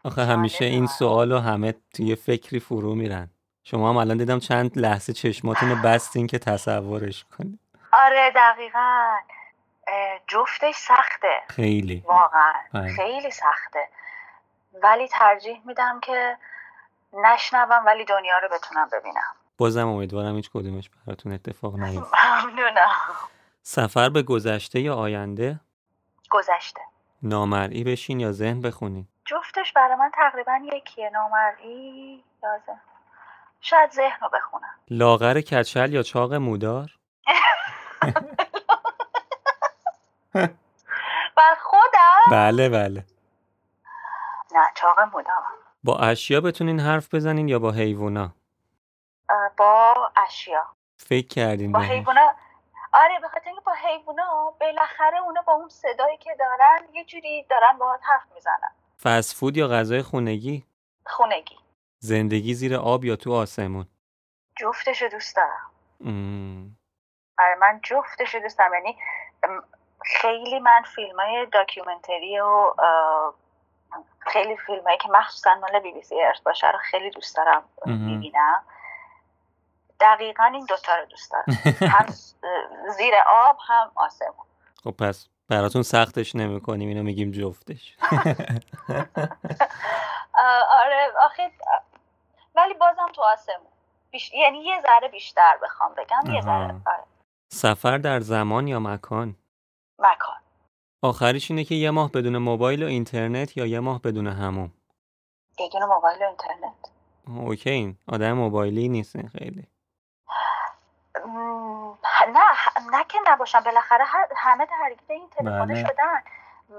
آخه 0.03 0.25
همیشه 0.25 0.65
این 0.65 0.86
جالبه. 0.86 0.93
سوال 0.93 1.31
رو 1.31 1.39
همه 1.39 1.73
توی 1.93 2.15
فکری 2.15 2.60
فرو 2.60 2.95
میرن. 2.95 3.35
شما 3.67 3.89
هم 3.89 3.97
الان 3.97 4.17
دیدم 4.17 4.39
چند 4.39 4.80
لحظه 4.80 5.13
چشماتون 5.13 5.69
رو 5.69 5.75
بستین 5.75 6.28
که 6.28 6.39
تصورش 6.39 7.25
کنید. 7.38 7.60
آره 7.93 8.32
دقیقا. 8.36 9.15
جفتش 10.28 10.75
سخته. 10.75 11.41
خیلی. 11.47 12.04
واقعا. 12.06 12.54
بله. 12.73 12.93
خیلی 12.93 13.32
سخته. 13.32 13.89
ولی 14.84 15.08
ترجیح 15.08 15.62
میدم 15.65 15.99
که 15.99 16.38
نشنوم 17.13 17.86
ولی 17.86 18.06
دنیا 18.06 18.38
رو 18.38 18.47
بتونم 18.47 18.89
ببینم. 18.93 19.36
بازم 19.58 19.88
امیدوارم 19.88 20.36
هیچ 20.36 20.49
کدومش 20.49 20.89
براتون 21.08 21.32
اتفاق 21.32 21.75
نیفته. 21.75 22.17
ممنونم. 22.28 22.91
سفر 23.63 24.10
به 24.10 24.23
گذشته 24.23 24.80
یا 24.80 24.95
آینده؟ 24.95 25.60
گذشته. 26.30 26.82
نامرئی 27.23 27.84
بشین 27.84 28.19
یا 28.19 28.32
ذهن 28.32 28.62
بخونین. 28.62 29.08
جفتش 29.25 29.73
برای 29.73 29.95
من 29.95 30.12
تقریبا 30.13 30.60
یکیه. 30.73 31.10
نامرئی 31.10 32.23
یا 32.43 32.49
ذهن. 32.65 32.94
شاید 33.65 33.91
ذهن 33.91 34.17
رو 34.21 34.30
بخونم 34.30 34.75
لاغر 34.89 35.41
کچل 35.41 35.93
یا 35.93 36.04
چاق 36.04 36.34
مودار؟ 36.34 36.91
بر 41.38 41.56
خودم؟ 41.62 42.32
بله 42.32 42.69
بله. 42.69 43.06
نه 44.56 44.71
چاق 44.75 44.99
مودم 44.99 45.43
با 45.84 45.99
اشیا 45.99 46.41
بتونین 46.41 46.80
حرف 46.80 47.13
بزنین 47.13 47.47
یا 47.47 47.60
با 47.60 47.71
حیوونا؟ 47.71 48.32
با 49.58 50.12
اشیا. 50.28 50.63
فکر 50.97 51.28
کردین 51.28 51.71
با 51.71 51.80
حیوونا؟ 51.80 52.36
آره 52.93 53.19
به 53.21 53.28
خاطر 53.28 53.45
اینکه 53.45 53.62
با 53.65 53.73
حیوونا 53.73 54.54
بالاخره 54.60 55.17
اونا 55.19 55.41
با 55.41 55.54
اون 55.54 55.69
صدایی 55.69 56.17
که 56.17 56.36
دارن 56.39 56.93
یه 56.93 57.06
جوری 57.06 57.43
دارن 57.49 57.78
باهات 57.78 57.99
حرف 58.04 58.23
می‌زنن. 58.36 58.71
فست 59.04 59.36
فود 59.36 59.58
یا 59.58 59.67
غذای 59.67 60.01
خونگی؟ 60.01 60.65
خونگی. 61.06 61.64
زندگی 62.05 62.53
زیر 62.53 62.75
آب 62.75 63.05
یا 63.05 63.15
تو 63.15 63.33
آسمون؟ 63.33 63.85
جفتش 64.57 65.01
رو 65.01 65.09
دوست 65.09 65.35
دارم. 65.35 65.71
آره 67.37 67.55
من 67.55 67.79
جفتش 67.83 68.35
رو 68.35 68.41
دوست 68.41 68.57
دارم. 68.57 68.73
یعنی 68.73 68.97
خیلی 70.05 70.59
من 70.59 70.81
فیلم 70.95 71.19
های 71.19 71.47
documentary 71.53 72.39
و 72.39 72.73
خیلی 74.19 74.57
فیلم 74.57 74.83
هایی 74.83 74.97
که 74.97 75.09
مخصوصا 75.09 75.55
مال 75.55 75.79
BBC 75.79 76.21
Earth 76.21 76.39
باشه 76.39 76.71
رو 76.71 76.79
خیلی 76.91 77.09
دوست 77.09 77.35
دارم 77.35 77.63
می‌بینم. 77.85 78.63
دقیقا 79.99 80.43
این 80.43 80.65
دوتا 80.65 80.95
رو 80.95 81.05
دوست 81.05 81.31
دارم. 81.31 81.45
هم 81.95 82.05
زیر 82.97 83.13
آب 83.27 83.57
هم 83.67 83.91
آسمون. 83.95 84.45
خب 84.83 84.91
پس 84.91 85.27
براتون 85.49 85.83
سختش 85.83 86.35
نمی 86.35 86.61
کنیم 86.61 86.87
اینو 86.89 87.03
میگیم 87.03 87.31
جفتش. 87.31 87.97
آره 90.69 91.11
آخه 91.19 91.51
ولی 92.65 92.73
بازم 92.73 93.08
تو 93.13 93.21
آسمون. 93.21 93.71
بیش... 94.12 94.34
یعنی 94.34 94.58
یه 94.58 94.82
ذره 94.82 95.08
بیشتر 95.08 95.58
بخوام 95.63 95.93
بگم 95.93 96.34
یه 96.34 96.41
ذره 96.41 96.82
آره. 96.86 97.04
سفر 97.51 97.97
در 97.97 98.19
زمان 98.19 98.67
یا 98.67 98.80
مکان؟ 98.80 99.36
مکان. 99.99 100.36
آخریش 101.01 101.51
اینه 101.51 101.63
که 101.63 101.75
یه 101.75 101.91
ماه 101.91 102.12
بدون 102.12 102.38
موبایل 102.38 102.84
و 102.84 102.88
اینترنت 102.88 103.58
یا 103.58 103.65
یه 103.65 103.80
ماه 103.80 104.01
بدون 104.01 104.28
هموم؟ 104.28 104.73
بدون 105.60 105.84
موبایل 105.84 106.23
و 106.23 106.25
اینترنت. 106.25 106.91
اوکی. 107.28 107.69
این 107.69 107.97
آدم 108.08 108.34
موبایلی 108.34 108.89
نیستین 108.89 109.28
خیلی. 109.28 109.67
نه 112.28 112.43
نه 112.91 113.04
که 113.10 113.17
نباشم. 113.28 113.60
بالاخره 113.60 114.06
همه 114.36 114.65
درگیر 114.65 114.99
این 115.10 115.30
تلفن 115.30 115.65
بله. 115.65 115.84
شدن. 115.84 116.23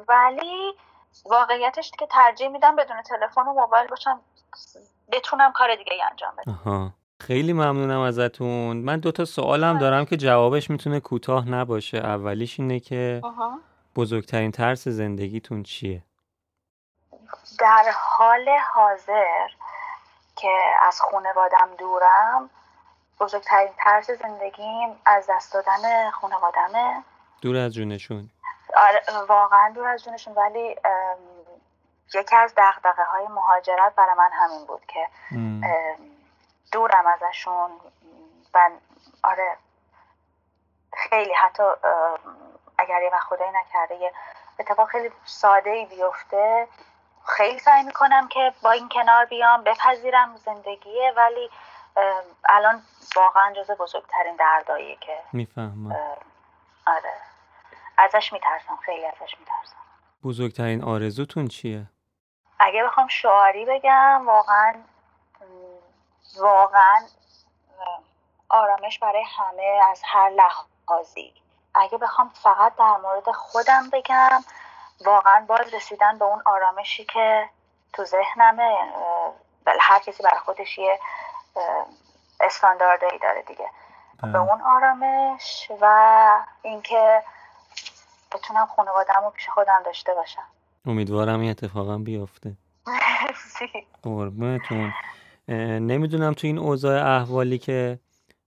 ولی 0.09 0.75
واقعیتش 1.25 1.91
که 1.91 2.07
ترجیح 2.07 2.49
میدم 2.49 2.77
بدون 2.77 3.03
تلفن 3.03 3.43
و 3.43 3.53
موبایل 3.53 3.87
باشم 3.87 4.21
بتونم 5.13 5.53
کار 5.53 5.77
دیگه 5.77 5.93
انجام 6.11 6.33
بدم. 6.37 6.95
خیلی 7.21 7.53
ممنونم 7.53 8.01
ازتون. 8.01 8.77
من 8.77 9.01
دوتا 9.01 9.25
سوالم 9.25 9.79
دارم 9.79 10.05
که 10.05 10.17
جوابش 10.17 10.71
می‌تونه 10.71 11.01
کوتاه 11.01 11.49
نباشه. 11.49 11.99
اولیش 11.99 12.61
اینه 12.61 12.81
که 12.81 13.23
بزرگترین 13.97 14.53
ترس 14.53 14.89
زندگیتون 14.89 15.63
چیه؟ 15.63 16.03
در 17.59 17.85
حال 17.95 18.49
حاضر 18.75 19.49
که 20.37 20.61
از 20.83 21.01
خانوادم 21.01 21.69
دورم 21.79 22.51
بزرگترین 23.21 23.69
ترس 23.85 24.11
زندگیم 24.11 24.97
از 25.07 25.27
دست 25.31 25.55
دادن 25.55 26.11
خانوادمه. 26.11 27.05
دور 27.43 27.57
از 27.57 27.75
جونشون. 27.75 28.31
آره 28.77 29.03
واقعا 29.29 29.73
دور 29.75 29.89
از 29.89 30.05
جونشون 30.05 30.35
ولی 30.35 30.77
یکی 32.15 32.37
از 32.37 32.55
دقدقه 32.57 33.05
های 33.05 33.27
مهاجرت 33.27 33.95
برای 33.95 34.15
من 34.15 34.31
همین 34.33 34.67
بود 34.67 34.87
که 34.87 35.09
دورم 36.73 37.07
ازشون 37.07 37.71
و 38.55 38.71
آره 39.25 39.57
خیلی 40.97 41.35
حتی 41.35 41.63
اگر 42.79 43.03
یه 43.03 43.11
وقت 43.13 43.23
خدایی 43.23 43.51
نکرده 43.51 43.95
یه 43.95 44.13
اتفاق 44.59 44.89
خیلی 44.89 45.11
ساده 45.25 45.71
ای 45.71 45.87
بیفته 45.87 46.69
خیلی 47.27 47.59
سعی 47.59 47.83
می‌کنم 47.83 48.29
که 48.29 48.53
با 48.63 48.71
این 48.71 48.89
کنار 48.89 49.25
بیام 49.25 49.65
بپذیرم 49.65 50.37
زندگیه 50.37 51.13
ولی 51.17 51.51
الان 52.49 52.83
واقعا 53.17 53.53
جز 53.53 53.71
بزرگترین 53.71 54.37
دردایی 54.37 54.97
که 55.01 55.19
می‌فهمم. 55.33 55.93
آره. 56.87 57.13
ازش 57.99 58.33
میترسم 58.33 58.77
خیلی 58.77 59.07
ازش 59.07 59.37
میترسم. 59.39 59.77
بزرگترین 60.25 60.85
آرزوتون 60.85 61.49
چیه؟ 61.49 61.87
اگه 62.59 62.85
بخوام 62.85 63.09
شعاری 63.09 63.65
بگم 63.65 64.27
واقعا 64.27 64.75
واقعا 66.39 67.01
آرامش 68.49 68.99
برای 68.99 69.25
همه 69.39 69.81
از 69.91 70.03
هر 70.05 70.31
لحاظی. 70.31 71.35
اگه 71.75 71.99
بخوام 71.99 72.31
فقط 72.43 72.77
در 72.77 72.97
مورد 73.03 73.31
خودم 73.31 73.91
بگم 73.91 74.45
واقعا 75.05 75.45
باز 75.49 75.75
رسیدن 75.75 76.19
به 76.19 76.25
اون 76.25 76.43
آرامشی 76.47 77.05
که 77.05 77.49
تو 77.93 78.05
ذهنمه 78.05 78.77
هر 79.81 79.99
کسی 79.99 80.23
برای 80.23 80.39
خودش 80.39 80.79
یه 80.79 81.01
استانداردهایی 82.41 83.19
داره 83.19 83.43
دیگه. 83.43 83.71
به 84.23 84.39
اون 84.39 84.63
آرامش 84.63 85.71
و 85.81 86.27
اینکه 86.63 87.23
بتونم 88.33 88.67
خانوادم 88.67 89.25
رو 89.25 89.31
پیش 89.31 89.49
خودم 89.49 89.83
داشته 89.83 90.15
باشم. 90.15 90.47
امیدوارم 90.87 91.41
این 91.41 91.51
اتفاقا 91.51 91.99
بیفته. 91.99 92.57
قربونتون. 94.03 94.93
نمی‌دونم 95.79 96.33
تو 96.33 96.47
این 96.47 96.59
اوضاع 96.59 97.17
احوالی 97.17 97.59
که 97.59 97.99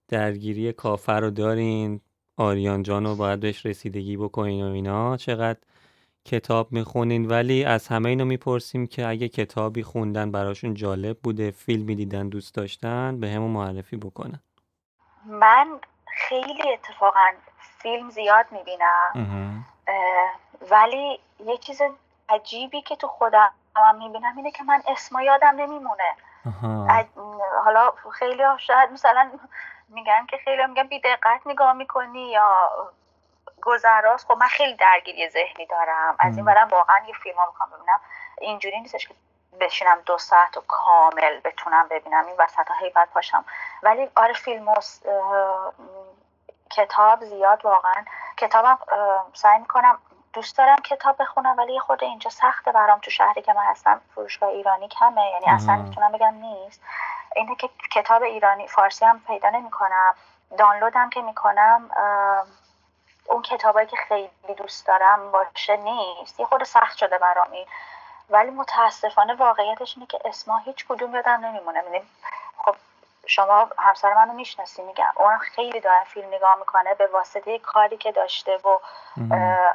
درگیری 0.08 0.72
کافر 0.72 1.20
رو 1.20 1.30
دارین 1.30 2.00
آریان 2.36 2.82
جان 2.82 3.04
رو 3.04 3.14
باید 3.14 3.40
بهش 3.40 3.66
رسیدگی 3.66 4.16
بکنین 4.16 4.68
و 4.68 4.72
اینا 4.72 5.16
چقدر 5.16 5.58
کتاب 6.24 6.72
می‌خونین. 6.72 7.28
ولی 7.28 7.64
از 7.64 7.88
همه 7.88 8.08
اینو 8.08 8.24
می‌پرسیم 8.24 8.86
که 8.86 9.06
اگه 9.06 9.28
کتابی 9.28 9.82
خوندن 9.82 10.30
براشون 10.30 10.74
جالب 10.74 11.18
بوده 11.18 11.50
فیلمی 11.50 11.94
دیدن 11.94 12.28
دوست 12.28 12.54
داشتن 12.54 13.20
به 13.20 13.30
همون 13.30 13.50
معرفی 13.50 13.96
بکنن. 13.96 14.40
من 15.26 15.68
خیلی 16.28 16.62
اتفاقا 16.72 17.26
فیلم 17.82 18.10
زیاد 18.10 18.46
می‌بینم. 18.52 19.64
ولی 20.70 21.18
یه 21.46 21.56
چیز 21.56 21.82
عجیبی 22.30 22.82
که 22.82 22.96
تو 22.96 23.08
خودم 23.08 23.52
می‌بینم 23.94 24.36
اینه 24.36 24.50
که 24.50 24.64
من 24.64 24.82
اسما 24.86 25.22
یادم 25.22 25.56
نمیمونه. 25.56 26.16
حالا 27.64 27.92
خیلی 28.12 28.42
شاید 28.58 28.92
مثلا 28.92 29.30
میگن 29.88 30.26
که 30.26 30.36
خیلی 30.36 30.66
میگن 30.66 30.88
بی 30.88 31.00
دقت 31.00 31.40
نگاه 31.46 31.72
می‌کنی 31.72 32.30
یا 32.30 32.70
گذراست. 33.62 34.26
خب 34.26 34.36
من 34.38 34.46
خیلی 34.46 34.74
درگیری 34.74 35.28
ذهنی 35.28 35.66
دارم. 35.66 36.16
از 36.18 36.36
این 36.36 36.44
برم 36.44 36.68
واقعا 36.68 36.96
یه 37.06 37.14
فیلم 37.14 37.36
ها 37.36 37.46
می‌خوام 37.46 37.70
ببینم. 37.70 38.00
اینجوری 38.40 38.80
نیستش 38.80 39.08
که 39.08 39.14
بشینم 39.60 40.00
دو 40.06 40.18
ساعت 40.18 40.56
و 40.56 40.60
کامل 40.68 41.40
بتونم 41.44 41.88
ببینم. 41.88 42.26
این 42.26 42.36
وسط 42.38 42.68
ها 42.68 42.74
هی 42.74 42.92
پاشم 43.14 43.44
ولی 43.82 44.10
آره 44.16 44.32
فیلم 44.32 44.68
و 44.68 44.74
کتاب 46.70 47.24
زیاد 47.24 47.64
واقعا. 47.64 48.04
کتابم 48.36 48.78
سعی 49.34 49.58
می‌کنم 49.58 49.98
دوست 50.32 50.58
دارم 50.58 50.76
کتاب 50.76 51.16
بخونم 51.22 51.58
ولی 51.58 51.80
خورده 51.80 52.06
اینجا 52.06 52.30
سخته 52.30 52.72
برام 52.72 52.98
تو 52.98 53.10
شهری 53.10 53.42
که 53.42 53.52
من 53.52 53.64
هستم. 53.64 54.00
فروشگاه 54.14 54.48
ایرانی 54.48 54.88
کمه 54.88 55.30
یعنی 55.30 55.46
اصلا 55.46 55.76
می‌تونم 55.76 56.12
بگم 56.12 56.34
نیست. 56.34 56.82
اینه 57.36 57.54
که 57.54 57.70
کتاب 57.92 58.22
ایرانی 58.22 58.68
فارسی 58.68 59.04
هم 59.04 59.20
پیدا 59.20 59.50
نمی‌کنم. 59.50 60.14
دانلودم 60.58 61.10
که 61.10 61.22
می‌کنم 61.22 61.90
اون 63.26 63.42
کتابایی 63.42 63.86
که 63.86 63.96
خیلی 63.96 64.54
دوست 64.56 64.86
دارم 64.86 65.30
باشه 65.30 65.76
نیست. 65.76 66.40
یه 66.40 66.46
خود 66.46 66.64
سخت 66.64 66.96
شده 66.96 67.18
برام 67.18 67.52
این. 67.52 67.66
ولی 68.30 68.50
متاسفانه 68.50 69.34
واقعیتش 69.34 69.96
اینه 69.96 70.06
که 70.06 70.18
اسما 70.24 70.58
هیچ 70.58 70.86
کدوم 70.88 71.14
یادم 71.14 71.46
نمیمونه. 71.46 71.82
یعنی 71.84 72.02
خب 72.64 72.76
شما 73.30 73.68
همسر 73.78 74.14
منو 74.14 74.32
می‌شناسی 74.32 74.82
میگم. 74.82 75.12
اون 75.16 75.38
خیلی 75.38 75.80
داره 75.80 76.04
فیلم 76.04 76.28
نگاه 76.28 76.58
می‌کنه 76.58 76.94
به 76.94 77.06
واسطه 77.06 77.58
کاری 77.58 77.96
که 77.96 78.12
داشته 78.12 78.56
و 78.56 78.78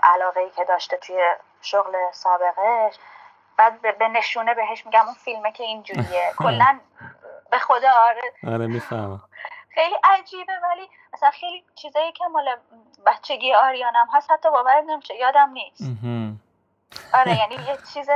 علاقه 0.04 0.40
ای 0.40 0.50
که 0.50 0.64
داشته 0.66 0.98
توی 0.98 1.24
شغل 1.62 1.96
سابقش 2.12 2.96
بعد 3.58 3.98
به 3.98 4.08
نشونه 4.08 4.54
بهش 4.54 4.86
میگم 4.86 5.06
اون 5.06 5.14
فیلمه 5.14 5.52
که 5.52 5.64
اینجوریه. 5.64 6.34
کلا 6.44 6.80
به 7.52 7.60
خدا 7.60 7.92
آره. 7.92 8.34
آره 8.54 8.68
می‌فهمم. 8.68 9.22
خیلی 9.70 9.96
عجیبه 10.04 10.54
ولی 10.64 10.90
مثلا 11.14 11.32
خیلی 11.32 11.64
چیزایی 11.76 12.12
که 12.12 12.28
مال 12.28 12.58
بچگی 13.06 13.54
آریانم 13.54 14.08
هست 14.14 14.32
حتی 14.32 14.52
باور 14.52 14.82
نمیشه 14.82 15.16
یادم 15.16 15.50
نیست. 15.50 15.84
آره 17.14 17.38
یعنی 17.38 17.56
یه 17.56 17.78
چیز 17.94 18.10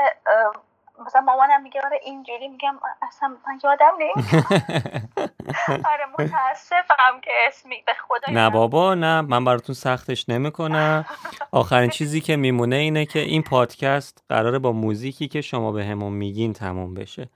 مثلا 1.05 1.21
مامانم 1.21 1.63
میگه 1.63 1.81
آره 1.85 1.99
اینجوری 2.03 2.47
میگم 2.47 2.79
اصلا 3.01 3.29
من 3.47 3.59
یادم 3.63 3.91
نیست 3.99 4.33
آره 5.93 6.05
متاسفم 6.19 7.21
که 7.23 7.31
اسمی 7.47 7.83
به 7.85 7.93
خدا 8.07 8.33
نه 8.33 8.49
بابا 8.49 8.95
نه 8.95 9.21
من 9.21 9.45
براتون 9.45 9.75
سختش 9.75 10.29
نمی‌کنم. 10.29 11.05
آخرین 11.51 11.89
چیزی 11.99 12.21
که 12.21 12.35
میمونه 12.35 12.75
اینه 12.75 13.05
که 13.05 13.19
این 13.19 13.43
پادکست 13.43 14.23
قراره 14.29 14.59
با 14.59 14.71
موزیکی 14.71 15.27
که 15.27 15.41
شما 15.41 15.71
به 15.71 15.85
همون 15.85 16.13
میگین 16.13 16.53
تموم 16.53 16.93
بشه. 16.93 17.29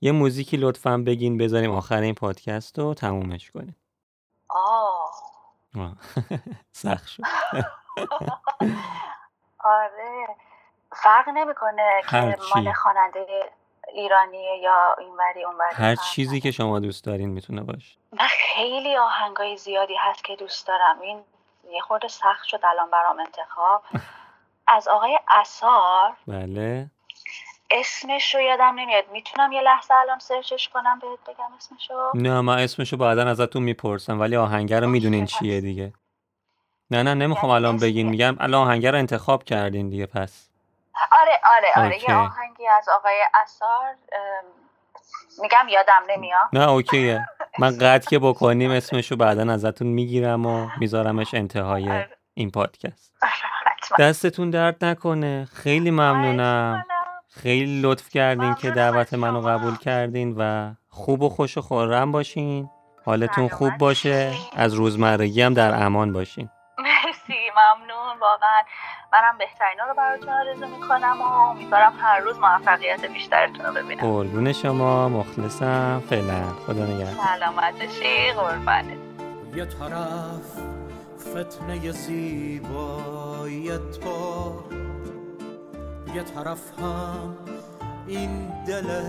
یه 0.00 0.12
موزیکی 0.12 0.56
لطفا 0.56 0.98
بگین 0.98 1.38
بذاریم 1.38 1.70
آخر 1.70 2.00
این 2.00 2.14
پادکست 2.14 2.78
رو 2.78 2.94
تمومش 2.94 3.50
کنیم. 3.50 3.76
آه. 4.48 5.22
سخت 6.72 7.06
شد. 7.08 7.22
آره. 9.64 10.26
فرق 11.02 11.28
نمی‌کنه 11.28 12.02
که 12.10 12.36
مال 12.54 12.72
خواننده 12.72 13.26
ایرانیه 13.94 14.56
یا 14.62 14.96
اینوری 14.98 15.44
اونوری 15.44 15.74
هر 15.74 15.94
چیزی 15.94 16.40
که 16.40 16.50
شما 16.50 16.78
دوست 16.78 17.04
دارین 17.04 17.28
می‌تونه 17.28 17.62
باشه. 17.62 17.96
من 18.12 18.26
خیلی 18.28 18.96
آهنگای 18.96 19.56
زیادی 19.56 19.94
هست 20.00 20.24
که 20.24 20.36
دوست 20.36 20.66
دارم. 20.66 21.00
این 21.00 21.20
یه 21.70 21.80
خورده 21.80 22.08
سخت 22.08 22.44
شد 22.44 22.60
الان 22.64 22.90
برام 22.90 23.20
انتخاب. 23.20 23.82
از 24.76 24.88
آقای 24.88 25.18
اسار 25.28 26.12
بله. 26.26 26.90
اسمش 27.70 28.34
رو 28.34 28.40
یادم 28.40 28.74
نمیاد. 28.76 29.04
می‌تونم 29.12 29.52
یه 29.52 29.60
لحظه 29.62 29.94
الان 29.94 30.18
سرچش 30.18 30.68
کنم 30.68 30.98
بهت 30.98 31.34
بگم 31.34 31.52
اسمشو. 31.56 32.10
نه 32.14 32.40
من 32.40 32.58
اسمشو 32.58 32.96
بعدا 32.96 33.30
ازتون 33.30 33.62
می‌پرسم 33.62 34.20
ولی 34.20 34.36
آهنگر 34.36 34.80
رو 34.80 34.86
می‌دونین 34.86 35.26
چیه 35.26 35.60
دیگه. 35.60 35.92
نه 36.90 37.02
نه 37.02 37.14
نمی‌خوام 37.14 37.52
یعنی 37.52 37.64
الان 37.66 37.78
بگین. 37.78 38.08
میگم 38.08 38.36
الان 38.40 38.68
آهنگر 38.68 38.92
رو 38.92 38.98
انتخاب 38.98 39.44
کردین 39.44 39.88
دیگه 39.88 40.06
پس. 40.06 40.45
آره 41.12 41.40
آره 41.56 41.84
آره. 41.84 41.94
اوکی. 41.94 42.12
یه 42.12 42.18
آهنگی 42.18 42.66
از 42.66 42.88
آقای 42.88 43.14
اثار 43.34 43.94
میگم 45.42 45.68
یادم 45.68 46.02
نمیاد. 46.08 46.48
نه 46.52 46.68
اوکیه 46.68 47.26
من 47.58 47.78
قطع 47.78 48.10
که 48.10 48.18
بکنیم 48.18 48.70
اسمشو 48.70 49.16
بعدا 49.16 49.52
ازتون 49.52 49.86
می‌گیرم 49.86 50.46
و 50.46 50.68
میذارمش 50.78 51.34
انتهای 51.34 51.88
آره. 51.90 52.08
این 52.34 52.50
پادکست. 52.50 53.12
آره، 53.22 54.08
دستتون 54.08 54.50
درد 54.50 54.84
نکنه. 54.84 55.48
خیلی 55.52 55.90
ممنونم. 55.90 56.84
خیلی 57.28 57.80
لطف 57.82 58.08
کردین 58.08 58.54
که 58.54 58.70
دعوت 58.70 59.14
منو. 59.14 59.40
قبول 59.40 59.76
کردین 59.76 60.34
و 60.38 60.74
خوب 60.88 61.22
و 61.22 61.28
خوش 61.28 61.58
و 61.58 61.60
خورم 61.60 62.12
باشین. 62.12 62.70
حالتون 63.04 63.48
خوب 63.48 63.78
باشه. 63.78 64.32
از 64.56 64.74
روزمرگی 64.74 65.42
هم 65.42 65.54
در 65.54 65.84
امان 65.84 66.12
باشین. 66.12 66.50
ممنون 67.56 68.18
واقعا 68.20 68.62
منم 69.12 69.38
بهترین 69.38 69.78
رو 69.88 69.94
براتون 69.94 70.28
آرزو 70.28 70.66
می‌کنم 70.66 71.22
و 71.22 71.24
امیدوارم 71.24 71.92
هر 72.00 72.20
روز 72.20 72.38
موفقیت 72.38 73.04
بیشترتون 73.04 73.66
رو 73.66 73.72
ببینم. 73.72 74.00
قربون 74.00 74.52
شما 74.52 75.08
مخلصم. 75.08 76.02
فعلا. 76.10 76.42
خدا 76.66 76.84
نگهدار. 76.84 77.26
سلامت 77.26 77.74
باشی 77.82 78.32
قربانت. 78.32 78.98
یه 79.54 79.66
طرف 79.66 80.60
فتنه 81.30 81.90
زیبایی 81.92 83.78
تو 83.78 84.62
یه 86.14 86.22
طرف 86.22 86.78
هم 86.78 87.36
این 88.06 88.64
دل 88.66 89.02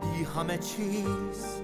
بی 0.00 0.24
همه 0.24 0.58
چیز. 0.58 1.62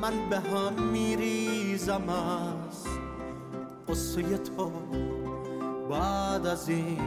من 0.00 0.28
به 0.30 0.36
هم 0.36 0.82
میریزم 0.82 2.08
از 2.08 2.86
قصه 3.88 4.38
تو. 4.38 4.72
بعد 5.90 6.46
از 6.46 6.68
این 6.68 6.98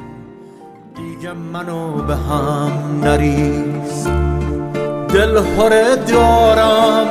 دیگه 0.96 1.34
منو 1.34 2.02
به 2.02 2.16
هم 2.16 3.02
نریز. 3.04 4.08
دل 5.14 5.38
هره 5.38 5.96
دارم 5.96 7.08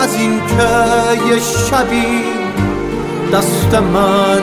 از 0.00 0.14
این 0.14 0.40
که 0.46 1.28
یه 1.28 1.38
شبی 1.40 2.24
دست 3.32 3.74
من 3.74 4.42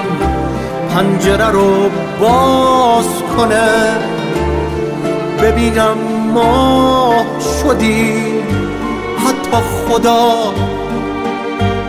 پنجره 0.89 1.51
رو 1.51 1.89
باز 2.19 3.23
کنه. 3.38 3.97
ببینم 5.41 5.97
ما 6.34 7.13
شدی 7.62 8.23
حتی 9.17 9.58
خدا 9.58 10.53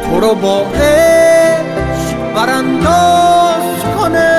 تو 0.04 0.20
رو 0.20 0.34
با 0.34 0.60
عشق 0.60 2.34
برانداز 2.34 3.84
کنه. 3.98 4.37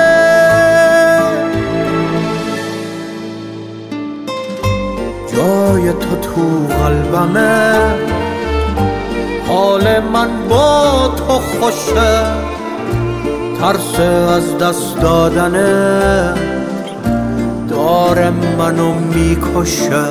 جای 5.40 5.92
تو 5.92 6.16
تو 6.16 6.74
قلبمه. 6.84 7.76
حال 9.48 10.00
من 10.12 10.28
با 10.48 11.14
تو 11.16 11.32
خوشه. 11.32 12.22
ترس 13.60 14.00
از 14.36 14.58
دست 14.58 15.00
دادنه. 15.00 16.34
داره 17.68 18.30
منو 18.58 18.92
می‌کشه. 18.94 20.04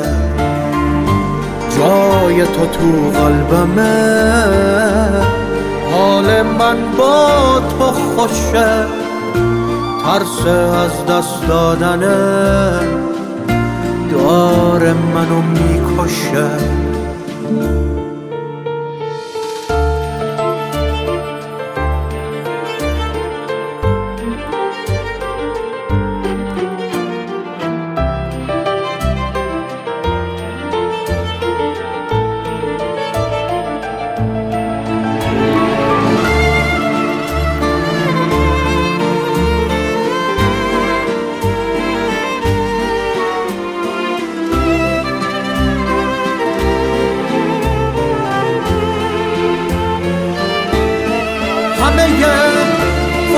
جای 1.77 2.41
تو 2.45 2.65
تو 2.65 3.19
قلبمه. 3.19 4.13
حال 5.91 6.41
من 6.41 6.77
با 6.97 7.27
تو 7.59 7.85
خوشه. 7.85 8.85
ترس 10.03 10.47
از 10.47 11.05
دست 11.05 11.47
دادنه. 11.47 12.98
داره 14.29 14.93
منو 14.93 15.41
می‌کشه 15.41 16.45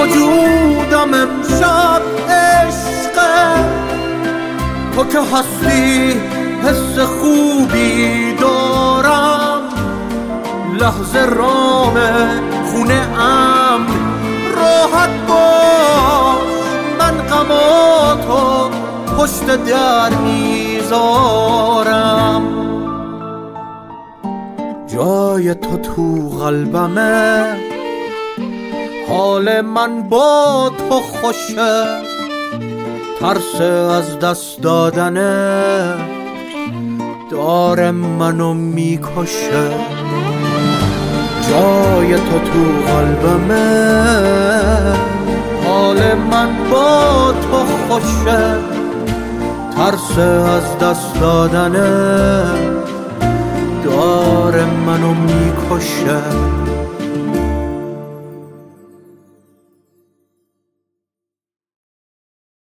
وجودم 0.01 1.13
امشب 1.13 2.01
عشقه 2.29 3.65
تو 4.95 5.03
که 5.03 5.19
هستی 5.19 6.21
حس 6.63 6.99
خوبی 6.99 8.33
دارم. 8.33 9.61
لحظه 10.79 11.19
رام 11.19 11.97
خونه 12.71 13.07
ام 13.19 13.87
راحت 14.55 15.09
باش. 15.27 16.51
من 16.99 17.15
غماتو 17.27 18.69
پشت 19.17 19.45
در 19.45 20.09
می‌ذارم. 20.09 21.21
جای 24.87 25.55
تو 25.55 25.77
تو 25.77 26.29
قلبمه. 26.39 27.70
حال 29.11 29.61
من 29.61 30.01
با 30.09 30.71
تو 30.77 30.99
خوشه 30.99 31.83
ترس 33.19 33.61
از 33.61 34.19
دست 34.19 34.61
دادنه 34.61 35.93
داره 37.31 37.91
منو 37.91 38.53
می‌کشه. 38.53 39.69
جای 41.49 42.15
تو 42.15 42.39
تو 42.39 42.91
قلبمه. 42.91 43.91
حال 45.65 46.13
من 46.31 46.49
با 46.71 47.33
تو 47.41 47.57
خوشه 47.87 48.55
ترس 49.75 50.17
از 50.19 50.77
دست 50.79 51.19
دادنه 51.19 52.43
داره 53.83 54.65
منو 54.65 55.13
می‌کشه. 55.13 56.70